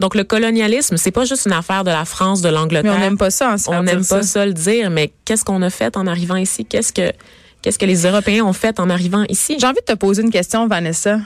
Donc, 0.00 0.14
le 0.14 0.24
colonialisme, 0.24 0.96
c'est 0.96 1.10
pas 1.10 1.24
juste 1.24 1.46
une 1.46 1.52
affaire 1.52 1.84
de 1.84 1.90
la 1.90 2.04
France, 2.04 2.42
de 2.42 2.48
l'Angleterre. 2.48 2.94
on 2.96 3.00
n'aime 3.00 3.18
pas 3.18 3.30
ça. 3.30 3.52
Hein, 3.52 3.56
on 3.68 3.82
n'aime 3.82 4.04
pas 4.04 4.22
ça 4.22 4.46
le 4.46 4.52
dire, 4.52 4.90
mais 4.90 5.12
qu'est-ce 5.24 5.44
qu'on 5.44 5.62
a 5.62 5.70
fait 5.70 5.96
en 5.96 6.06
arrivant 6.06 6.36
ici? 6.36 6.64
Qu'est-ce 6.64 6.92
que 6.92 7.12
Qu'est-ce 7.62 7.80
que 7.80 7.84
les 7.84 8.06
Européens 8.06 8.44
ont 8.44 8.52
fait 8.52 8.78
en 8.78 8.88
arrivant 8.90 9.24
ici? 9.28 9.56
J'ai 9.58 9.66
envie 9.66 9.80
de 9.80 9.92
te 9.92 9.98
poser 9.98 10.22
une 10.22 10.30
question, 10.30 10.68
Vanessa. 10.68 11.18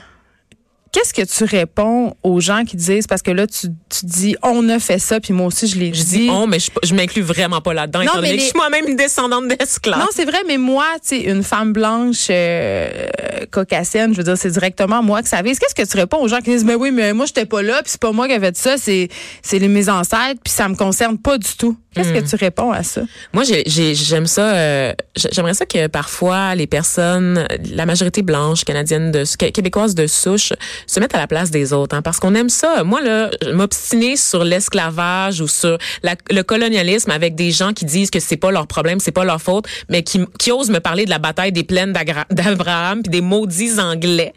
Qu'est-ce 0.91 1.13
que 1.13 1.21
tu 1.21 1.45
réponds 1.45 2.13
aux 2.21 2.41
gens 2.41 2.65
qui 2.65 2.75
disent 2.75 3.07
parce 3.07 3.21
que 3.21 3.31
là 3.31 3.47
tu, 3.47 3.67
tu 3.89 4.05
dis 4.05 4.35
on 4.43 4.67
a 4.67 4.77
fait 4.77 4.99
ça 4.99 5.19
puis 5.19 5.33
moi 5.33 5.47
aussi 5.47 5.67
je 5.67 5.79
l'ai 5.79 5.89
dit. 5.89 5.99
Je 5.99 6.03
dis 6.03 6.29
on 6.29 6.47
mais 6.47 6.59
je, 6.59 6.69
je 6.83 6.93
m'inclus 6.93 7.21
vraiment 7.21 7.61
pas 7.61 7.73
là-dedans 7.73 8.01
étant 8.01 8.15
donné 8.15 8.35
que 8.35 8.39
je 8.39 8.47
suis 8.47 8.57
moi-même 8.57 8.87
une 8.87 8.97
descendante 8.97 9.47
d'esclaves. 9.47 9.99
Non, 9.99 10.07
c'est 10.11 10.25
vrai 10.25 10.39
mais 10.47 10.57
moi 10.57 10.85
tu 11.01 11.15
sais 11.15 11.21
une 11.21 11.43
femme 11.43 11.71
blanche 11.71 12.27
euh, 12.29 13.07
caucasienne, 13.51 14.11
je 14.11 14.17
veux 14.17 14.23
dire 14.23 14.37
c'est 14.37 14.51
directement 14.51 15.01
moi 15.01 15.21
que 15.21 15.29
ça 15.29 15.41
vise. 15.41 15.59
Qu'est-ce 15.59 15.75
que 15.75 15.89
tu 15.89 15.97
réponds 15.97 16.17
aux 16.17 16.27
gens 16.27 16.39
qui 16.39 16.51
disent 16.51 16.65
mais 16.65 16.75
oui 16.75 16.91
mais 16.91 17.13
moi 17.13 17.25
j'étais 17.25 17.45
pas 17.45 17.61
là 17.61 17.81
puis 17.81 17.91
c'est 17.91 18.01
pas 18.01 18.11
moi 18.11 18.27
qui 18.27 18.33
avais 18.33 18.41
fait 18.47 18.57
ça, 18.57 18.77
c'est 18.77 19.07
c'est 19.41 19.59
les 19.59 19.67
mes 19.67 19.89
ancêtres 19.89 20.41
puis 20.43 20.51
ça 20.51 20.67
me 20.67 20.75
concerne 20.75 21.17
pas 21.17 21.37
du 21.37 21.55
tout. 21.57 21.77
Qu'est-ce 21.93 22.13
que 22.13 22.19
hmm. 22.19 22.27
tu 22.27 22.35
réponds 22.37 22.71
à 22.71 22.83
ça? 22.83 23.01
Moi 23.33 23.43
j'aime 23.43 24.27
ça 24.27 24.53
euh, 24.53 24.93
j'aimerais 25.15 25.53
ça 25.53 25.65
que 25.65 25.87
parfois 25.87 26.55
les 26.55 26.67
personnes 26.67 27.45
la 27.69 27.85
majorité 27.85 28.21
blanche 28.21 28.63
canadienne 28.63 29.11
de 29.11 29.23
québécoise 29.51 29.93
de 29.95 30.07
souche 30.07 30.53
se 30.87 30.99
mettre 30.99 31.15
à 31.15 31.19
la 31.19 31.27
place 31.27 31.51
des 31.51 31.73
autres, 31.73 31.95
hein, 31.95 32.01
parce 32.01 32.19
qu'on 32.19 32.35
aime 32.35 32.49
ça. 32.49 32.83
Moi, 32.83 33.01
là, 33.01 33.29
m'obstiner 33.53 34.15
sur 34.15 34.43
l'esclavage 34.43 35.41
ou 35.41 35.47
sur 35.47 35.77
le 36.03 36.41
colonialisme 36.41 37.11
avec 37.11 37.35
des 37.35 37.51
gens 37.51 37.73
qui 37.73 37.85
disent 37.85 38.09
que 38.09 38.19
c'est 38.19 38.37
pas 38.37 38.51
leur 38.51 38.67
problème, 38.67 38.99
c'est 38.99 39.11
pas 39.11 39.23
leur 39.23 39.41
faute, 39.41 39.65
mais 39.89 40.03
qui, 40.03 40.21
qui 40.39 40.51
osent 40.51 40.69
me 40.69 40.79
parler 40.79 41.05
de 41.05 41.09
la 41.09 41.19
bataille 41.19 41.51
des 41.51 41.63
plaines 41.63 41.93
d'Abraham, 42.31 43.03
puis 43.03 43.11
des 43.11 43.21
maudits 43.21 43.79
Anglais, 43.79 44.33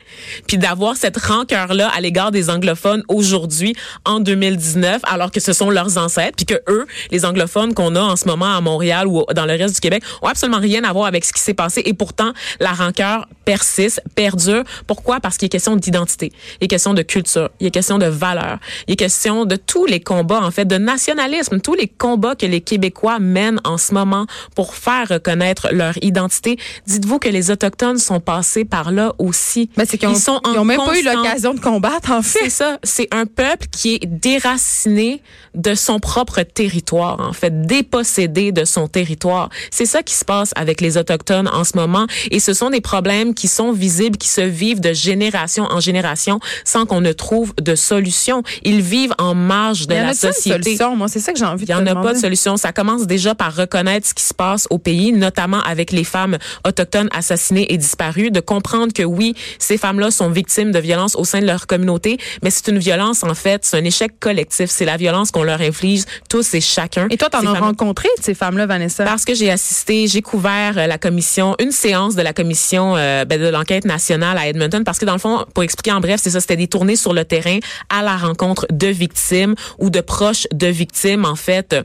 puis 0.47 0.59
d'avoir 0.59 0.97
cette 0.97 1.17
rancœur-là 1.17 1.89
à 1.95 2.01
l'égard 2.01 2.31
des 2.31 2.51
anglophones 2.51 3.03
aujourd'hui, 3.09 3.75
en 4.05 4.21
2019, 4.21 5.03
alors 5.05 5.31
que 5.31 5.41
ce 5.41 5.53
sont 5.53 5.71
leurs 5.71 5.99
ancêtres, 5.99 6.37
puis 6.37 6.47
que 6.47 6.61
eux, 6.69 6.87
les 7.11 7.25
anglophones 7.25 7.75
qu'on 7.75 7.97
a 7.97 8.01
en 8.01 8.17
ce 8.17 8.27
moment 8.27 8.57
à 8.57 8.61
Montréal 8.61 9.07
ou 9.07 9.25
dans 9.35 9.47
le 9.47 9.55
reste 9.55 9.75
du 9.75 9.81
Québec, 9.81 10.03
ont 10.23 10.29
absolument 10.29 10.61
rien 10.61 10.85
à 10.85 10.93
voir 10.93 11.07
avec 11.07 11.25
ce 11.25 11.33
qui 11.33 11.41
s'est 11.41 11.55
passé, 11.55 11.83
et 11.85 11.95
pourtant, 11.95 12.33
la 12.61 12.73
rancœur 12.73 13.29
persiste, 13.45 14.03
perdure. 14.15 14.65
Pourquoi? 14.87 15.21
Parce 15.21 15.37
qu'il 15.37 15.47
est 15.47 15.51
question 15.51 15.77
d'identité 15.77 16.33
Il 16.61 16.65
est 16.65 16.69
question 16.69 16.95
de 16.95 17.03
culture. 17.03 17.51
Il 17.61 17.67
est 17.67 17.71
question 17.71 17.99
de 17.99 18.07
valeurs. 18.07 18.59
Il 18.87 18.93
est 18.93 18.97
question 18.97 19.45
de 19.45 19.57
tous 19.57 19.87
les 19.87 20.01
combats, 20.01 20.43
en 20.43 20.51
fait, 20.51 20.65
de 20.65 20.77
nationalisme, 20.77 21.61
tous 21.61 21.75
les 21.75 21.89
combats 21.89 22.35
que 22.35 22.47
les 22.47 22.61
Québécois 22.61 23.19
mènent 23.19 23.61
en 23.65 23.79
ce 23.79 23.95
moment 23.95 24.27
pour 24.55 24.75
faire 24.75 25.09
reconnaître 25.09 25.69
leur 25.73 25.95
identité. 26.03 26.59
Dites-vous 26.87 27.19
que 27.19 27.29
les 27.29 27.51
Autochtones 27.51 27.99
sont 27.99 28.21
passés 28.21 28.65
par 28.65 28.91
là 28.91 29.13
aussi. 29.19 29.71
Ben, 29.77 29.87
qu'ils 29.87 30.09
Ils 30.09 30.17
sont 30.17 30.41
ils 30.53 30.59
ont 30.59 30.65
même 30.65 30.79
pas 30.79 30.99
eu 30.99 31.05
l'occasion 31.05 31.55
de 31.55 31.61
combattre, 31.61 32.11
en 32.11 32.23
fait. 32.23 32.39
c'est 32.45 32.51
ça. 32.51 32.79
C'est 32.83 33.09
un 33.13 33.27
peuple 33.27 33.67
qui 33.71 33.95
est 33.95 34.07
déraciné 34.07 35.23
de 35.55 35.75
son 35.75 36.01
propre 36.01 36.43
territoire, 36.43 37.21
en 37.21 37.33
fait, 37.33 37.63
dépossédé 37.67 38.53
de 38.53 38.65
son 38.65 38.89
territoire. 38.89 39.51
C'est 39.71 39.87
ça 39.87 40.03
qui 40.03 40.15
se 40.15 40.25
passe 40.25 40.53
avec 40.57 40.81
les 40.81 40.97
Autochtones 40.99 41.49
en 41.49 41.65
ce 41.65 41.77
moment. 41.77 42.07
Et 42.31 42.41
ce 42.41 42.53
sont 42.53 42.71
des 42.71 42.81
problèmes 42.81 43.35
qui 43.35 43.49
sont 43.49 43.73
visibles, 43.73 44.17
qui 44.17 44.29
se 44.29 44.41
vivent 44.41 44.81
de 44.81 44.93
génération 44.93 45.65
en 45.71 45.81
génération 45.81 46.24
sans 46.65 46.87
qu'on 46.87 47.01
ne 47.01 47.13
trouve 47.13 47.53
de 47.61 47.75
solution. 47.75 48.43
Ils 48.63 48.81
vivent 48.81 49.15
en 49.19 49.35
marge 49.35 49.87
de 49.87 49.95
Il 49.95 50.01
la 50.01 50.09
a-t-il 50.09 50.29
une 50.29 50.33
société. 50.33 50.63
solution? 50.65 50.97
Moi, 50.97 51.09
c'est 51.09 51.21
ça 51.21 51.33
que 51.33 51.39
j'ai 51.39 51.45
envie 51.45 51.65
Il 51.65 51.69
de 51.69 51.73
n'y 51.73 51.79
en 51.81 51.87
a 51.87 52.03
pas 52.03 52.13
de 52.15 52.19
solution. 52.19 52.57
Ça 52.57 52.73
commence 52.73 53.07
déjà 53.07 53.35
par 53.35 53.55
reconnaître 53.55 54.07
ce 54.09 54.15
qui 54.15 54.23
se 54.25 54.35
passe 54.35 54.67
au 54.71 54.79
pays, 54.79 55.13
notamment 55.13 55.61
avec 55.63 55.93
les 55.93 56.05
femmes 56.05 56.39
autochtones 56.67 57.09
assassinées 57.15 57.73
et 57.73 57.77
disparues, 57.77 58.31
de 58.31 58.41
comprendre 58.41 58.93
que 58.93 59.03
oui, 59.03 59.35
ces 59.59 59.77
femmes-là 59.79 60.11
sont 60.11 60.31
victimes 60.31 60.73
de 60.73 60.79
violences 60.79 61.17
au 61.17 61.25
sein 61.25 61.41
de 61.41 61.47
leur 61.47 61.67
communauté, 61.67 62.19
mais 62.43 62.51
c'est 62.51 62.69
une 62.69 62.79
violence, 62.79 63.23
en 63.23 63.35
fait, 63.35 63.65
c'est 63.65 63.77
un 63.79 63.85
échec 63.85 64.19
collectif. 64.21 64.71
C'est 64.71 64.85
la 64.85 64.97
violence 64.97 65.31
qu'on 65.31 65.43
leur 65.43 65.61
inflige 65.61 66.05
tous 66.29 66.55
et 66.55 66.61
chacun. 66.61 67.07
Et 67.11 67.17
toi, 67.17 67.29
t'en 67.31 67.45
as 67.47 67.59
rencontré 67.59 68.09
ces 68.21 68.35
femmes-là, 68.35 68.67
Vanessa? 68.67 69.05
parce 69.05 69.25
que 69.25 69.35
j'ai 69.35 69.51
assisté, 69.51 70.07
j'ai 70.07 70.23
couvert 70.23 70.77
euh, 70.79 70.87
la 70.87 70.99
commission, 70.99 71.55
une 71.61 71.71
séance 71.71 72.15
de 72.15 72.23
la 72.23 72.33
commission 72.33 72.97
euh, 72.97 73.25
ben, 73.25 73.41
de 73.41 73.49
l'enquête 73.49 73.85
nationale 73.85 74.39
à 74.39 74.49
Edmonton, 74.49 74.85
parce 74.85 74.99
que 74.99 75.05
dans 75.05 75.13
le 75.13 75.19
fond, 75.19 75.45
pour 75.55 75.63
expliquer 75.63 75.93
en 75.93 76.01
bref, 76.01 76.14
c'est 76.19 76.31
ça, 76.31 76.41
c'était 76.41 76.57
des 76.57 76.69
tournées 76.69 76.97
sur 76.97 77.13
le 77.13 77.25
terrain 77.25 77.59
à 77.91 78.03
la 78.03 78.17
rencontre 78.17 78.67
de 78.71 78.89
victimes 78.89 79.55
ou 79.79 79.91
de 79.91 80.01
proches 80.01 80.47
de 80.53 80.67
victimes, 80.67 81.25
en 81.25 81.37
fait. 81.37 81.77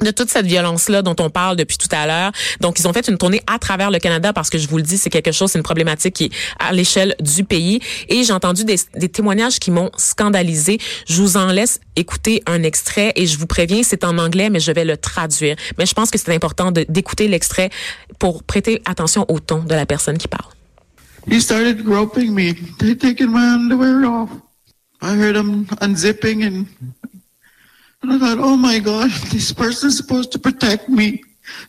de 0.00 0.10
toute 0.10 0.28
cette 0.28 0.46
violence-là 0.46 1.02
dont 1.02 1.14
on 1.20 1.30
parle 1.30 1.56
depuis 1.56 1.78
tout 1.78 1.88
à 1.92 2.06
l'heure. 2.06 2.32
Donc, 2.60 2.78
ils 2.78 2.88
ont 2.88 2.92
fait 2.92 3.06
une 3.08 3.16
tournée 3.16 3.40
à 3.46 3.58
travers 3.58 3.90
le 3.90 3.98
Canada 4.00 4.32
parce 4.32 4.50
que 4.50 4.58
je 4.58 4.68
vous 4.68 4.76
le 4.76 4.82
dis, 4.82 4.98
c'est 4.98 5.08
quelque 5.08 5.32
chose, 5.32 5.52
c'est 5.52 5.58
une 5.58 5.62
problématique 5.62 6.14
qui 6.16 6.24
est 6.24 6.30
à 6.58 6.72
l'échelle 6.72 7.14
du 7.20 7.44
pays. 7.44 7.80
Et 8.08 8.24
j'ai 8.24 8.32
entendu 8.32 8.64
des, 8.64 8.76
des 8.96 9.08
témoignages 9.08 9.60
qui 9.60 9.70
m'ont 9.70 9.90
scandalisé. 9.96 10.78
Je 11.08 11.22
vous 11.22 11.36
en 11.36 11.46
laisse 11.46 11.80
écouter 11.96 12.42
un 12.46 12.62
extrait 12.64 13.12
et 13.14 13.26
je 13.26 13.38
vous 13.38 13.46
préviens, 13.46 13.82
c'est 13.82 14.04
en 14.04 14.18
anglais, 14.18 14.50
mais 14.50 14.60
je 14.60 14.72
vais 14.72 14.84
le 14.84 14.96
traduire. 14.96 15.56
Mais 15.78 15.86
je 15.86 15.94
pense 15.94 16.10
que 16.10 16.18
c'est 16.18 16.34
important 16.34 16.72
d'écouter 16.72 17.28
l'extrait 17.28 17.70
pour 18.18 18.42
prêter 18.42 18.82
attention 18.86 19.24
au 19.28 19.38
ton 19.38 19.60
de 19.60 19.74
la 19.74 19.86
personne 19.86 20.18
qui 20.18 20.28
parle. 20.28 20.53
He 21.26 21.40
started 21.40 21.84
groping 21.84 22.34
me, 22.34 22.54
t- 22.78 22.94
taking 22.94 23.30
my 23.30 23.54
underwear 23.54 24.04
off. 24.04 24.30
I 25.00 25.14
heard 25.14 25.36
him 25.36 25.66
unzipping 25.66 26.46
and, 26.46 26.66
and 28.02 28.12
I 28.12 28.18
thought, 28.18 28.38
oh 28.38 28.56
my 28.56 28.78
God, 28.78 29.10
this 29.30 29.52
person's 29.52 29.96
supposed 29.96 30.32
to 30.32 30.38
protect 30.38 30.88
me. 30.88 31.22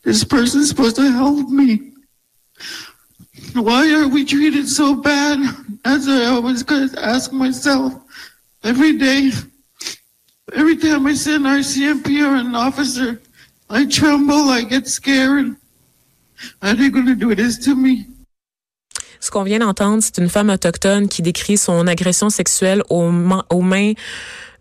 This 0.04 0.24
person's 0.24 0.70
supposed 0.70 0.96
to 0.98 1.12
help 1.12 1.50
me. 1.50 1.92
Why 3.54 3.94
are 3.94 4.08
we 4.08 4.26
treated 4.26 4.68
so 4.68 4.96
bad? 4.96 5.40
That's 5.84 6.08
what 6.08 6.22
I 6.22 6.26
always 6.26 6.64
ask 6.96 7.32
myself 7.32 7.94
every 8.64 8.98
day. 8.98 9.32
Every 10.54 10.78
time 10.78 11.08
I 11.08 11.14
see 11.14 11.36
an 11.36 11.44
RCMP 11.44 12.26
or 12.26 12.36
an 12.36 12.56
officer, 12.56 13.22
I 13.70 13.86
tremble, 13.86 14.50
I 14.50 14.62
get 14.62 14.88
scared. 14.88 15.56
Are 16.62 16.74
they 16.74 16.90
gonna 16.90 17.16
do 17.16 17.34
this 17.34 17.58
to 17.66 17.76
me? 17.76 18.06
Ce 19.26 19.32
qu'on 19.32 19.42
vient 19.42 19.58
d'entendre, 19.58 20.04
c'est 20.04 20.20
une 20.20 20.30
femme 20.30 20.52
autochtone 20.52 21.08
qui 21.08 21.24
décrit 21.24 21.58
son 21.58 21.88
agression 21.88 22.30
sexuelle 22.30 22.84
aux, 22.92 23.10
ma- 23.10 23.44
aux 23.50 23.64
mains 23.64 23.94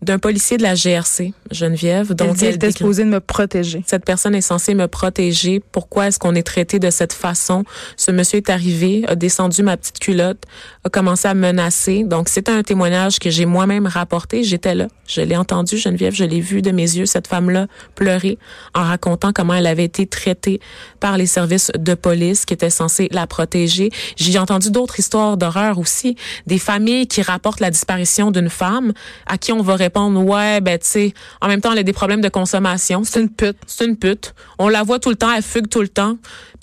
d'un 0.05 0.19
policier 0.19 0.57
de 0.57 0.63
la 0.63 0.75
GRC, 0.75 1.33
Geneviève. 1.51 2.13
Donc, 2.13 2.41
elle 2.43 2.55
était 2.55 2.71
supposée 2.71 3.03
de 3.03 3.09
me 3.09 3.19
protéger. 3.19 3.83
cette 3.87 4.05
personne 4.05 4.35
est 4.35 4.41
censée 4.41 4.75
me 4.75 4.87
protéger. 4.87 5.61
Pourquoi 5.71 6.07
est-ce 6.07 6.19
qu'on 6.19 6.35
est 6.35 6.43
traité 6.43 6.77
de 6.77 6.91
cette 6.91 7.11
façon? 7.11 7.63
Ce 7.97 8.11
monsieur 8.11 8.37
est 8.37 8.51
arrivé, 8.51 9.03
a 9.07 9.15
descendu 9.15 9.63
ma 9.63 9.77
petite 9.77 9.99
culotte, 9.99 10.43
a 10.83 10.89
commencé 10.89 11.27
à 11.27 11.33
me 11.33 11.41
menacer. 11.41 12.03
Donc, 12.03 12.29
c'est 12.29 12.49
un 12.49 12.61
témoignage 12.61 13.17
que 13.17 13.31
j'ai 13.31 13.45
moi-même 13.45 13.87
rapporté. 13.87 14.43
J'étais 14.43 14.75
là. 14.75 14.87
Je 15.07 15.21
l'ai 15.21 15.35
entendu, 15.35 15.77
Geneviève. 15.77 16.13
Je 16.13 16.23
l'ai 16.23 16.39
vu 16.39 16.61
de 16.61 16.71
mes 16.71 16.83
yeux, 16.83 17.07
cette 17.07 17.27
femme-là 17.27 17.65
pleurer 17.95 18.37
en 18.75 18.83
racontant 18.83 19.31
comment 19.33 19.55
elle 19.55 19.67
avait 19.67 19.85
été 19.85 20.05
traitée 20.05 20.59
par 20.99 21.17
les 21.17 21.25
services 21.25 21.71
de 21.77 21.95
police 21.95 22.45
qui 22.45 22.53
étaient 22.53 22.69
censés 22.69 23.07
la 23.11 23.25
protéger. 23.25 23.89
J'ai 24.17 24.37
entendu 24.37 24.69
d'autres 24.69 24.99
histoires 24.99 25.37
d'horreur 25.37 25.79
aussi. 25.79 26.15
Des 26.45 26.59
familles 26.59 27.07
qui 27.07 27.23
rapportent 27.23 27.59
la 27.59 27.71
disparition 27.71 28.29
d'une 28.29 28.49
femme 28.49 28.93
à 29.25 29.37
qui 29.39 29.51
on 29.51 29.61
va 29.61 29.75
répondre, 29.75 29.94
ouais, 29.99 30.61
ben, 30.61 30.77
tu 30.77 30.85
sais, 30.87 31.13
en 31.41 31.47
même 31.47 31.61
temps, 31.61 31.71
elle 31.71 31.79
a 31.79 31.83
des 31.83 31.93
problèmes 31.93 32.21
de 32.21 32.29
consommation. 32.29 33.03
C'est 33.03 33.21
une 33.21 33.29
pute. 33.29 33.57
C'est 33.67 33.85
une 33.85 33.97
pute. 33.97 34.33
On 34.59 34.69
la 34.69 34.83
voit 34.83 34.99
tout 34.99 35.09
le 35.09 35.15
temps, 35.15 35.31
elle 35.35 35.43
fugue 35.43 35.67
tout 35.69 35.81
le 35.81 35.87
temps. 35.87 36.17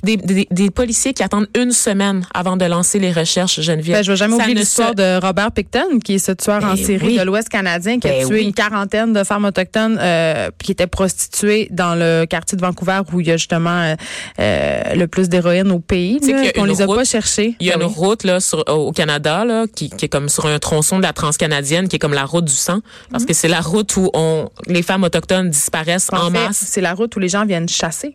Des, 0.04 0.16
des, 0.16 0.48
des 0.50 0.70
policiers 0.70 1.12
qui 1.14 1.22
attendent 1.22 1.46
une 1.56 1.70
semaine 1.70 2.26
avant 2.34 2.56
de 2.56 2.64
lancer 2.64 2.98
les 2.98 3.12
recherches, 3.12 3.60
Geneviève. 3.60 3.98
Ben, 3.98 4.02
je 4.02 4.10
vais 4.10 4.16
jamais 4.16 4.34
oublier 4.34 4.54
l'histoire 4.54 4.88
se- 4.90 4.94
de 4.94 5.24
Robert 5.24 5.52
Picton, 5.52 6.00
qui 6.04 6.14
est 6.14 6.18
ce 6.18 6.32
tueur 6.32 6.64
en 6.64 6.74
Ben 6.74 6.76
série 6.76 7.06
oui. 7.06 7.18
de 7.18 7.22
l'Ouest 7.22 7.48
canadien, 7.48 8.00
qui 8.00 8.08
a 8.08 8.10
Ben 8.10 8.26
tué 8.26 8.34
oui. 8.40 8.42
une 8.46 8.52
quarantaine 8.52 9.12
de 9.12 9.22
femmes 9.22 9.44
autochtones 9.44 9.96
euh, 10.00 10.50
qui 10.60 10.72
étaient 10.72 10.88
prostituées 10.88 11.68
dans 11.70 11.94
le 11.94 12.24
quartier 12.24 12.56
de 12.56 12.62
Vancouver 12.62 12.98
où 13.12 13.20
il 13.20 13.28
y 13.28 13.30
a 13.30 13.36
justement 13.36 13.70
euh, 13.80 13.94
euh, 14.40 14.94
le 14.96 15.06
plus 15.06 15.28
d'héroïne 15.28 15.70
au 15.70 15.78
pays. 15.78 16.18
Là, 16.18 16.50
une 16.56 16.66
les 16.66 16.82
a 16.82 16.86
route- 16.86 16.96
pas 16.96 17.04
cherchées. 17.04 17.54
Il 17.60 17.68
y 17.68 17.70
a 17.70 17.76
Ben 17.76 17.82
une 17.84 17.88
oui. 17.90 17.94
route 17.96 18.24
là 18.24 18.40
sur, 18.40 18.64
au 18.68 18.90
Canada 18.90 19.44
là 19.44 19.66
qui, 19.72 19.88
qui 19.88 20.06
est 20.06 20.08
comme 20.08 20.28
sur 20.28 20.46
un 20.46 20.58
tronçon 20.58 20.96
de 20.98 21.02
la 21.02 21.12
transcanadienne 21.12 21.86
qui 21.86 21.94
est 21.94 21.98
comme 22.00 22.12
la 22.14 22.24
route 22.24 22.44
du 22.46 22.52
sang 22.54 22.80
parce 23.12 23.21
que 23.26 23.34
c'est 23.34 23.48
la 23.48 23.60
route 23.60 23.96
où 23.96 24.10
on 24.14 24.48
les 24.66 24.82
femmes 24.82 25.04
autochtones 25.04 25.50
disparaissent 25.50 26.08
en, 26.12 26.16
En 26.28 26.30
fait, 26.30 26.46
masse. 26.46 26.64
c'est 26.66 26.80
la 26.80 26.94
route 26.94 27.14
où 27.16 27.18
les 27.18 27.28
gens 27.28 27.44
viennent 27.44 27.68
chasser. 27.68 28.14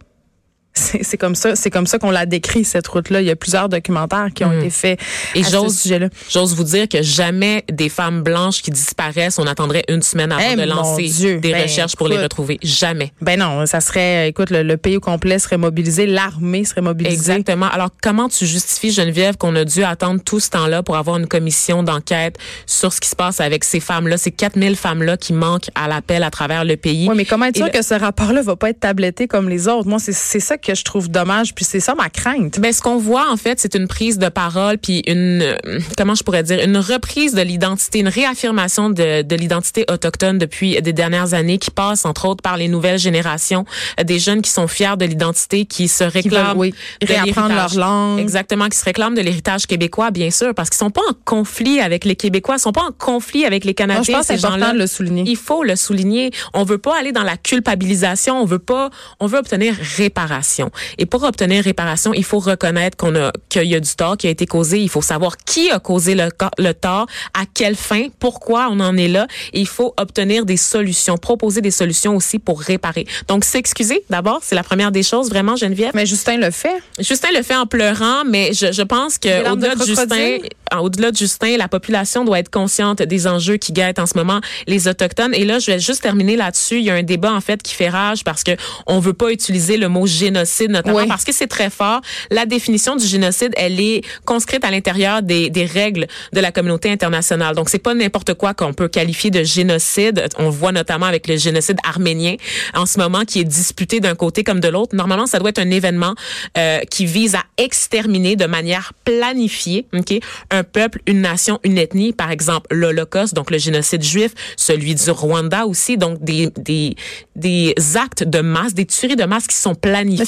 C'est 0.78 1.18
comme 1.18 1.36
ça, 1.36 1.56
c'est 1.56 1.70
comme 1.70 1.88
ça 1.88 1.98
qu'on 2.00 2.12
l'a 2.12 2.26
décrit 2.26 2.64
cette 2.64 2.88
route-là. 2.88 3.22
Il 3.22 3.28
y 3.28 3.32
a 3.32 3.36
plusieurs 3.36 3.70
documentaires 3.70 4.28
qui 4.34 4.44
ont 4.44 4.50
Mm. 4.50 4.60
été 4.60 4.70
faits 4.70 5.00
Et 5.36 5.42
à 5.42 5.44
ce 5.44 5.52
j'ose- 5.52 5.80
sujet-là. 5.80 6.10
J'ose 6.30 6.56
vous 6.56 6.64
dire 6.64 6.88
que 6.88 7.02
jamais 7.02 7.64
des 7.72 7.90
femmes 7.90 8.22
blanches 8.24 8.62
qui 8.62 8.72
disparaissent, 8.72 9.40
on 9.40 9.48
attendrait 9.48 9.84
une 9.90 10.02
semaine 10.02 10.32
avant 10.32 10.42
Eh, 10.54 10.56
de 10.56 10.64
lancer 10.64 11.04
Dieu. 11.04 11.40
des 11.40 11.52
Ben, 11.52 11.64
recherches 11.64 11.96
pour 11.96 12.08
les 12.08 12.18
retrouver. 12.18 12.60
Jamais. 12.64 13.12
Ben 13.22 13.40
non, 13.40 13.66
ça 13.66 13.80
serait, 13.82 14.30
écoute, 14.30 14.50
le, 14.50 14.64
le 14.64 14.78
pays 14.78 14.98
au 14.98 15.00
complet 15.02 15.40
serait 15.40 15.58
mobilisé, 15.58 16.06
l'armée 16.06 16.64
serait 16.66 16.82
mobilisée. 16.82 17.16
Exactement. 17.16 17.68
Alors, 17.70 17.90
comment 18.02 18.30
tu 18.30 18.46
justifies, 18.46 18.92
Geneviève, 18.92 19.38
qu'on 19.38 19.56
a 19.56 19.66
dû 19.66 19.84
attendre 19.84 20.22
tout 20.24 20.40
ce 20.40 20.50
temps-là 20.52 20.84
pour 20.84 20.98
avoir 20.98 21.18
une 21.18 21.28
commission 21.28 21.84
d'enquête 21.84 22.38
sur 22.66 22.94
ce 22.94 23.00
qui 23.02 23.10
se 23.10 23.16
passe 23.16 23.40
avec 23.42 23.64
ces 23.64 23.80
femmes-là, 23.80 24.18
ces 24.18 24.32
4000 24.32 24.76
femmes-là 24.76 25.18
qui 25.18 25.34
manquent 25.34 25.70
à 25.76 25.88
l'appel 25.88 26.24
à 26.24 26.30
travers 26.32 26.64
le 26.66 26.78
pays? 26.78 27.08
Oui, 27.10 27.16
mais 27.16 27.26
comment 27.26 27.46
être 27.46 27.56
sûr 27.58 27.66
le- 27.66 27.72
que 27.72 27.82
ce 27.84 27.94
rapport-là 27.94 28.42
va 28.42 28.56
pas 28.56 28.70
être 28.70 28.80
tabletté 28.80 29.28
comme 29.28 29.50
les 29.50 29.68
autres? 29.68 29.88
Moi, 29.88 30.00
c'est 30.00 30.14
c'est 30.14 30.40
ça 30.40 30.58
que 30.58 30.67
je 30.76 30.84
trouve 30.84 31.10
dommage, 31.10 31.54
puis 31.54 31.66
c'est 31.66 31.80
ça 31.80 31.96
ma 31.96 32.10
crainte. 32.10 32.60
Ben, 32.60 32.72
ce 32.72 32.82
qu'on 32.82 32.98
voit, 32.98 33.30
en 33.32 33.38
fait, 33.38 33.60
c'est 33.60 33.76
une 33.76 33.88
prise 33.88 34.18
de 34.18 34.30
parole, 34.30 34.78
puis 34.78 35.04
une, 35.08 35.42
euh, 35.42 35.80
comment 35.98 36.16
je 36.16 36.24
pourrais 36.24 36.44
dire, 36.44 36.64
une 36.64 36.78
reprise 36.78 37.34
de 37.34 37.42
l'identité, 37.42 38.00
une 38.00 38.08
réaffirmation 38.08 38.90
de, 38.90 39.22
de 39.22 39.36
l'identité 39.36 39.86
autochtone 39.90 40.38
depuis 40.38 40.82
des 40.82 40.94
dernières 40.94 41.34
années, 41.34 41.58
qui 41.58 41.72
passe, 41.72 42.06
entre 42.06 42.28
autres, 42.28 42.42
par 42.42 42.58
les 42.58 42.68
nouvelles 42.68 43.00
générations, 43.00 43.66
euh, 44.00 44.04
des 44.04 44.20
jeunes 44.20 44.42
qui 44.42 44.52
sont 44.52 44.68
fiers 44.68 44.98
de 44.98 45.06
l'identité, 45.06 45.66
qui 45.66 45.88
se 45.88 46.04
Qui 46.04 46.30
veulent, 46.30 46.40
réclament 46.40 46.58
oui, 46.58 46.74
de 47.02 47.08
réapprendre 47.08 47.56
leur 47.56 47.74
langue. 47.76 48.20
Exactement, 48.20 48.68
qui 48.68 48.78
se 48.78 48.86
réclament 48.86 49.16
de 49.16 49.22
l'héritage 49.22 49.66
québécois, 49.66 50.12
bien 50.12 50.32
sûr, 50.32 50.54
parce 50.54 50.70
qu'ils 50.70 50.78
sont 50.78 50.92
pas 50.92 51.02
en 51.10 51.14
conflit 51.26 51.80
avec 51.80 52.06
les 52.06 52.16
Québécois, 52.16 52.56
ils 52.58 52.62
sont 52.62 52.72
pas 52.72 52.84
en 52.84 52.92
conflit 52.92 53.46
avec 53.46 53.64
les 53.64 53.74
Canadiens. 53.74 54.02
Moi, 54.02 54.06
je 54.06 54.12
pense 54.12 54.28
que 54.28 54.34
ces 54.36 54.40
gens-là. 54.40 54.74
le 54.74 54.88
souligner. 54.88 55.24
Il 55.26 55.38
faut 55.38 55.64
le 55.64 55.76
souligner. 55.76 56.32
On 56.54 56.64
veut 56.64 56.78
pas 56.78 56.98
aller 57.00 57.12
dans 57.12 57.24
la 57.24 57.38
culpabilisation. 57.38 58.42
On 58.42 58.46
veut 58.46 58.60
pas. 58.60 58.90
On 59.20 59.28
veut 59.28 59.38
obtenir 59.38 59.76
réparation. 59.98 60.57
Et 60.98 61.06
pour 61.06 61.24
obtenir 61.24 61.64
réparation, 61.64 62.14
il 62.14 62.24
faut 62.24 62.40
reconnaître 62.40 62.98
qu'on 62.98 63.16
a 63.16 63.32
qu'il 63.50 63.64
y 63.64 63.76
a 63.76 63.80
du 63.80 63.96
tort 63.96 64.18
qui 64.18 64.28
a 64.28 64.30
été 64.30 64.46
causé. 64.46 64.80
Il 64.80 64.90
faut 64.90 65.02
savoir 65.02 65.38
qui 65.38 65.70
a 65.70 65.80
causé 65.80 66.16
le, 66.16 66.74
tort, 66.74 67.08
à 67.34 67.44
quelle 67.54 67.76
fin, 67.76 68.08
pourquoi 68.20 68.68
on 68.72 68.80
en 68.80 68.98
est 68.98 69.08
là. 69.08 69.28
Et 69.54 69.60
il 69.60 69.68
faut 69.68 69.94
obtenir 69.98 70.46
des 70.46 70.58
solutions, 70.58 71.18
proposer 71.18 71.62
des 71.62 71.72
solutions 71.72 72.16
aussi 72.16 72.40
pour 72.40 72.62
réparer. 72.62 73.06
Donc 73.28 73.44
s'excuser 73.44 74.04
d'abord, 74.10 74.40
c'est 74.42 74.56
la 74.56 74.64
première 74.64 74.92
des 74.92 75.04
choses 75.04 75.30
vraiment, 75.30 75.56
Geneviève. 75.56 75.92
Mais 75.94 76.06
Justin 76.06 76.38
le 76.38 76.52
fait. 76.52 76.82
Justin 77.00 77.30
le 77.36 77.44
fait 77.44 77.56
en 77.56 77.66
pleurant, 77.66 78.24
mais 78.26 78.54
je, 78.54 78.72
je 78.72 78.82
pense 78.82 79.18
que 79.18 79.28
larmes 79.28 79.54
au-delà 79.54 79.76
de 79.76 79.80
de 79.80 79.86
Justin, 79.86 80.06
crocodile? 80.06 80.50
euh, 80.74 80.78
au-delà 80.78 81.12
de 81.12 81.18
Justin, 81.18 81.58
la 81.58 81.68
population 81.68 82.26
doit 82.26 82.40
être 82.40 82.50
consciente 82.50 83.02
des 83.02 83.28
enjeux 83.28 83.58
qui 83.58 83.74
guettent 83.74 84.00
en 84.00 84.06
ce 84.06 84.18
moment 84.18 84.42
les 84.68 84.88
autochtones. 84.88 85.34
Et 85.34 85.46
là, 85.46 85.60
je 85.60 85.72
vais 85.72 85.80
juste 85.80 86.02
terminer 86.02 86.36
là-dessus. 86.36 86.78
Il 86.78 86.84
y 86.84 86.90
a 86.90 86.96
un 86.96 87.04
débat 87.04 87.34
en 87.34 87.42
fait 87.42 87.62
qui 87.62 87.74
fait 87.74 87.90
rage 87.90 88.24
parce 88.24 88.44
que 88.44 88.52
on 88.86 89.00
veut 89.00 89.14
pas 89.14 89.32
utiliser 89.32 89.78
le 89.78 89.90
mot 89.90 90.06
génocide, 90.06 90.37
notamment 90.68 90.98
Oui. 90.98 91.08
parce 91.08 91.24
que 91.24 91.32
c'est 91.34 91.48
très 91.48 91.70
fort. 91.70 92.02
La 92.32 92.46
définition 92.46 92.96
du 92.96 93.06
génocide, 93.06 93.54
elle 93.58 93.80
est 93.80 94.02
conscrite 94.26 94.64
à 94.64 94.72
l'intérieur 94.72 95.22
des, 95.22 95.50
des 95.50 95.66
règles 95.66 96.08
de 96.34 96.40
la 96.40 96.52
communauté 96.52 96.92
internationale. 96.92 97.56
Donc 97.56 97.70
c'est 97.70 97.80
pas 97.80 97.94
n'importe 97.94 98.34
quoi 98.34 98.54
qu'on 98.54 98.74
peut 98.74 98.88
qualifier 98.88 99.30
de 99.32 99.44
génocide. 99.44 100.28
On 100.38 100.50
voit 100.50 100.72
notamment 100.72 101.06
avec 101.06 101.28
le 101.28 101.38
génocide 101.38 101.78
arménien 101.88 102.36
en 102.74 102.86
ce 102.86 103.00
moment 103.00 103.24
qui 103.26 103.40
est 103.40 103.44
disputé 103.44 104.00
d'un 104.00 104.16
côté 104.16 104.44
comme 104.44 104.60
de 104.60 104.68
l'autre. 104.68 104.96
Normalement, 104.96 105.26
ça 105.26 105.40
doit 105.40 105.50
être 105.50 105.60
un 105.60 105.72
événement 105.72 106.16
euh, 106.58 106.80
qui 106.90 107.06
vise 107.06 107.36
à 107.36 107.44
exterminer 107.58 108.36
de 108.36 108.46
manière 108.46 108.94
planifiée, 109.04 109.86
ok, 109.94 110.14
un 110.52 110.64
peuple, 110.64 111.00
une 111.08 111.22
nation, 111.22 111.60
une 111.64 111.78
ethnie, 111.78 112.14
par 112.14 112.32
exemple 112.32 112.68
l'Holocauste, 112.72 113.34
donc 113.34 113.52
le 113.52 113.58
génocide 113.58 114.04
juif, 114.04 114.32
celui 114.56 114.96
du 114.96 115.10
Rwanda 115.12 115.66
aussi, 115.66 115.98
donc 115.98 116.24
des, 116.24 116.50
des, 116.58 116.96
des 117.36 117.74
actes 117.96 118.24
de 118.24 118.40
masse, 118.42 118.74
des 118.74 118.86
tueries 118.86 119.16
de 119.16 119.26
masse 119.26 119.48
qui 119.48 119.56
sont 119.56 119.76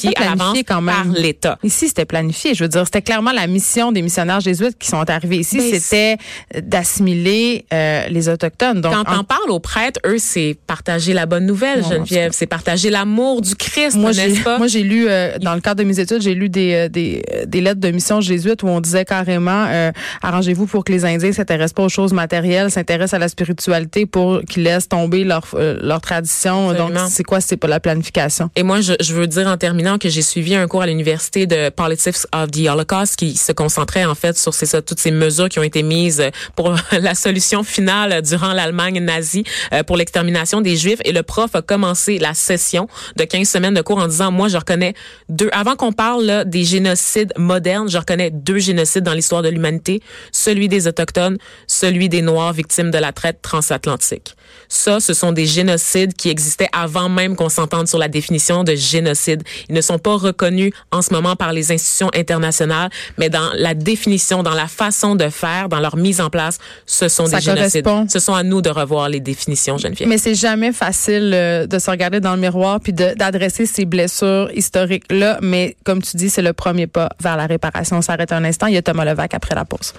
planifiées 0.07 0.15
à 0.17 0.35
l'avance 0.35 0.63
par 0.63 1.05
l'État. 1.13 1.57
Ici, 1.63 1.87
c'était 1.87 2.05
planifié. 2.05 2.53
Je 2.53 2.63
veux 2.63 2.69
dire, 2.69 2.85
c'était 2.85 3.01
clairement 3.01 3.31
la 3.31 3.47
mission 3.47 3.91
des 3.91 4.01
missionnaires 4.01 4.39
jésuites 4.39 4.77
qui 4.77 4.87
sont 4.87 5.09
arrivés 5.09 5.37
ici, 5.37 5.57
ben, 5.57 5.79
c'était 5.79 6.17
d'assimiler 6.61 7.65
euh, 7.73 8.07
les 8.09 8.29
autochtones. 8.29 8.81
Donc, 8.81 8.93
quand 8.93 9.19
on 9.19 9.23
parle 9.23 9.49
aux 9.49 9.59
prêtres, 9.59 9.99
eux, 10.05 10.17
c'est 10.19 10.57
partager 10.67 11.13
la 11.13 11.25
bonne 11.25 11.45
nouvelle, 11.45 11.83
Geneviève, 11.83 12.31
c'est 12.33 12.47
partager 12.47 12.89
l'amour 12.89 13.41
du 13.41 13.55
Christ, 13.55 13.95
n'est-ce 13.95 14.43
pas? 14.43 14.57
Moi, 14.57 14.67
j'ai 14.67 14.83
lu 14.83 15.07
euh, 15.07 15.37
dans 15.39 15.55
le 15.55 15.61
cadre 15.61 15.83
de 15.83 15.87
mes 15.87 15.99
études, 15.99 16.21
j'ai 16.21 16.35
lu 16.35 16.49
des, 16.49 16.73
euh, 16.73 16.89
des, 16.89 17.23
des 17.47 17.61
lettres 17.61 17.79
de 17.79 17.91
mission 17.91 18.21
jésuites 18.21 18.63
où 18.63 18.67
on 18.67 18.79
disait 18.79 19.05
carrément 19.05 19.67
arrangez-vous 20.21 20.65
pour 20.65 20.83
que 20.83 20.91
les 20.91 21.05
Indiens 21.05 21.31
s'intéressent 21.31 21.73
pas 21.73 21.83
aux 21.83 21.89
choses 21.89 22.13
matérielles, 22.13 22.71
s'intéressent 22.71 23.15
à 23.15 23.19
la 23.19 23.27
spiritualité 23.27 24.05
pour 24.05 24.41
qu'ils 24.47 24.63
laissent 24.63 24.89
tomber 24.89 25.23
leur 25.23 25.47
leur 25.53 26.01
tradition. 26.01 26.73
Donc, 26.73 26.91
c'est 27.09 27.23
quoi? 27.23 27.41
C'est 27.41 27.57
pas 27.57 27.67
la 27.67 27.79
planification. 27.79 28.49
Et 28.55 28.63
moi, 28.63 28.81
je, 28.81 28.93
je 28.99 29.13
veux 29.13 29.27
dire 29.27 29.47
en 29.47 29.57
terminant 29.57 29.88
que 29.97 30.09
j'ai 30.09 30.21
suivi 30.21 30.55
un 30.55 30.67
cours 30.67 30.81
à 30.81 30.87
l'université 30.87 31.47
de 31.47 31.69
Politics 31.69 32.25
of 32.33 32.51
the 32.51 32.67
Holocaust 32.67 33.15
qui 33.15 33.35
se 33.35 33.51
concentrait 33.51 34.05
en 34.05 34.15
fait 34.15 34.37
sur 34.37 34.53
toutes 34.85 34.99
ces 34.99 35.11
mesures 35.11 35.49
qui 35.49 35.59
ont 35.59 35.63
été 35.63 35.83
mises 35.83 36.23
pour 36.55 36.75
la 36.91 37.15
solution 37.15 37.63
finale 37.63 38.21
durant 38.21 38.53
l'Allemagne 38.53 38.99
nazie 38.99 39.43
euh, 39.73 39.83
pour 39.83 39.97
l'extermination 39.97 40.61
des 40.61 40.75
Juifs. 40.75 40.99
Et 41.05 41.11
le 41.11 41.23
prof 41.23 41.55
a 41.55 41.61
commencé 41.61 42.19
la 42.19 42.33
session 42.33 42.87
de 43.15 43.23
15 43.23 43.47
semaines 43.47 43.73
de 43.73 43.81
cours 43.81 43.97
en 43.97 44.07
disant, 44.07 44.31
moi, 44.31 44.47
je 44.47 44.57
reconnais 44.57 44.93
deux, 45.29 45.49
avant 45.51 45.75
qu'on 45.75 45.91
parle 45.91 46.43
des 46.45 46.63
génocides 46.63 47.33
modernes, 47.37 47.89
je 47.89 47.97
reconnais 47.97 48.31
deux 48.31 48.59
génocides 48.59 49.03
dans 49.03 49.13
l'histoire 49.13 49.41
de 49.41 49.49
l'humanité, 49.49 50.01
celui 50.31 50.67
des 50.67 50.87
Autochtones, 50.87 51.37
celui 51.67 52.09
des 52.09 52.21
Noirs 52.21 52.53
victimes 52.53 52.91
de 52.91 52.97
la 52.97 53.11
traite 53.11 53.41
transatlantique. 53.41 54.35
Ça, 54.67 54.99
ce 54.99 55.13
sont 55.13 55.31
des 55.31 55.45
génocides 55.45 56.13
qui 56.13 56.29
existaient 56.29 56.69
avant 56.73 57.09
même 57.09 57.35
qu'on 57.35 57.49
s'entende 57.49 57.87
sur 57.87 57.97
la 57.97 58.07
définition 58.07 58.63
de 58.63 58.75
génocide. 58.75 59.43
Ne 59.79 59.83
sont 59.83 59.99
pas 59.99 60.15
reconnus 60.15 60.71
en 60.91 61.01
ce 61.01 61.13
moment 61.13 61.35
par 61.35 61.53
les 61.53 61.71
institutions 61.71 62.11
internationales, 62.15 62.89
mais 63.17 63.29
dans 63.29 63.49
la 63.55 63.73
définition, 63.73 64.43
dans 64.43 64.53
la 64.53 64.67
façon 64.67 65.15
de 65.15 65.29
faire, 65.29 65.69
dans 65.69 65.79
leur 65.79 65.95
mise 65.95 66.21
en 66.21 66.29
place, 66.29 66.57
ce 66.85 67.07
sont 67.07 67.25
des 67.25 67.41
génocides. 67.41 67.87
Ce 68.09 68.19
sont 68.19 68.33
à 68.33 68.43
nous 68.43 68.61
de 68.61 68.69
revoir 68.69 69.09
les 69.09 69.19
définitions, 69.19 69.77
Geneviève. 69.77 70.07
Mais 70.07 70.17
c'est 70.17 70.35
jamais 70.35 70.71
facile 70.71 71.31
euh, 71.33 71.67
de 71.67 71.79
se 71.79 71.89
regarder 71.89 72.19
dans 72.19 72.35
le 72.35 72.41
miroir 72.41 72.79
puis 72.79 72.93
d'adresser 72.93 73.65
ces 73.65 73.85
blessures 73.85 74.49
historiques-là. 74.53 75.39
Mais 75.41 75.75
comme 75.83 76.01
tu 76.01 76.17
dis, 76.17 76.29
c'est 76.29 76.41
le 76.41 76.53
premier 76.53 76.87
pas 76.87 77.09
vers 77.19 77.37
la 77.37 77.45
réparation. 77.45 77.97
On 77.97 78.01
s'arrête 78.01 78.31
un 78.31 78.43
instant. 78.43 78.67
Il 78.67 78.73
y 78.73 78.77
a 78.77 78.81
Thomas 78.81 79.05
Levac 79.05 79.33
après 79.33 79.55
la 79.55 79.65
pause. 79.65 79.93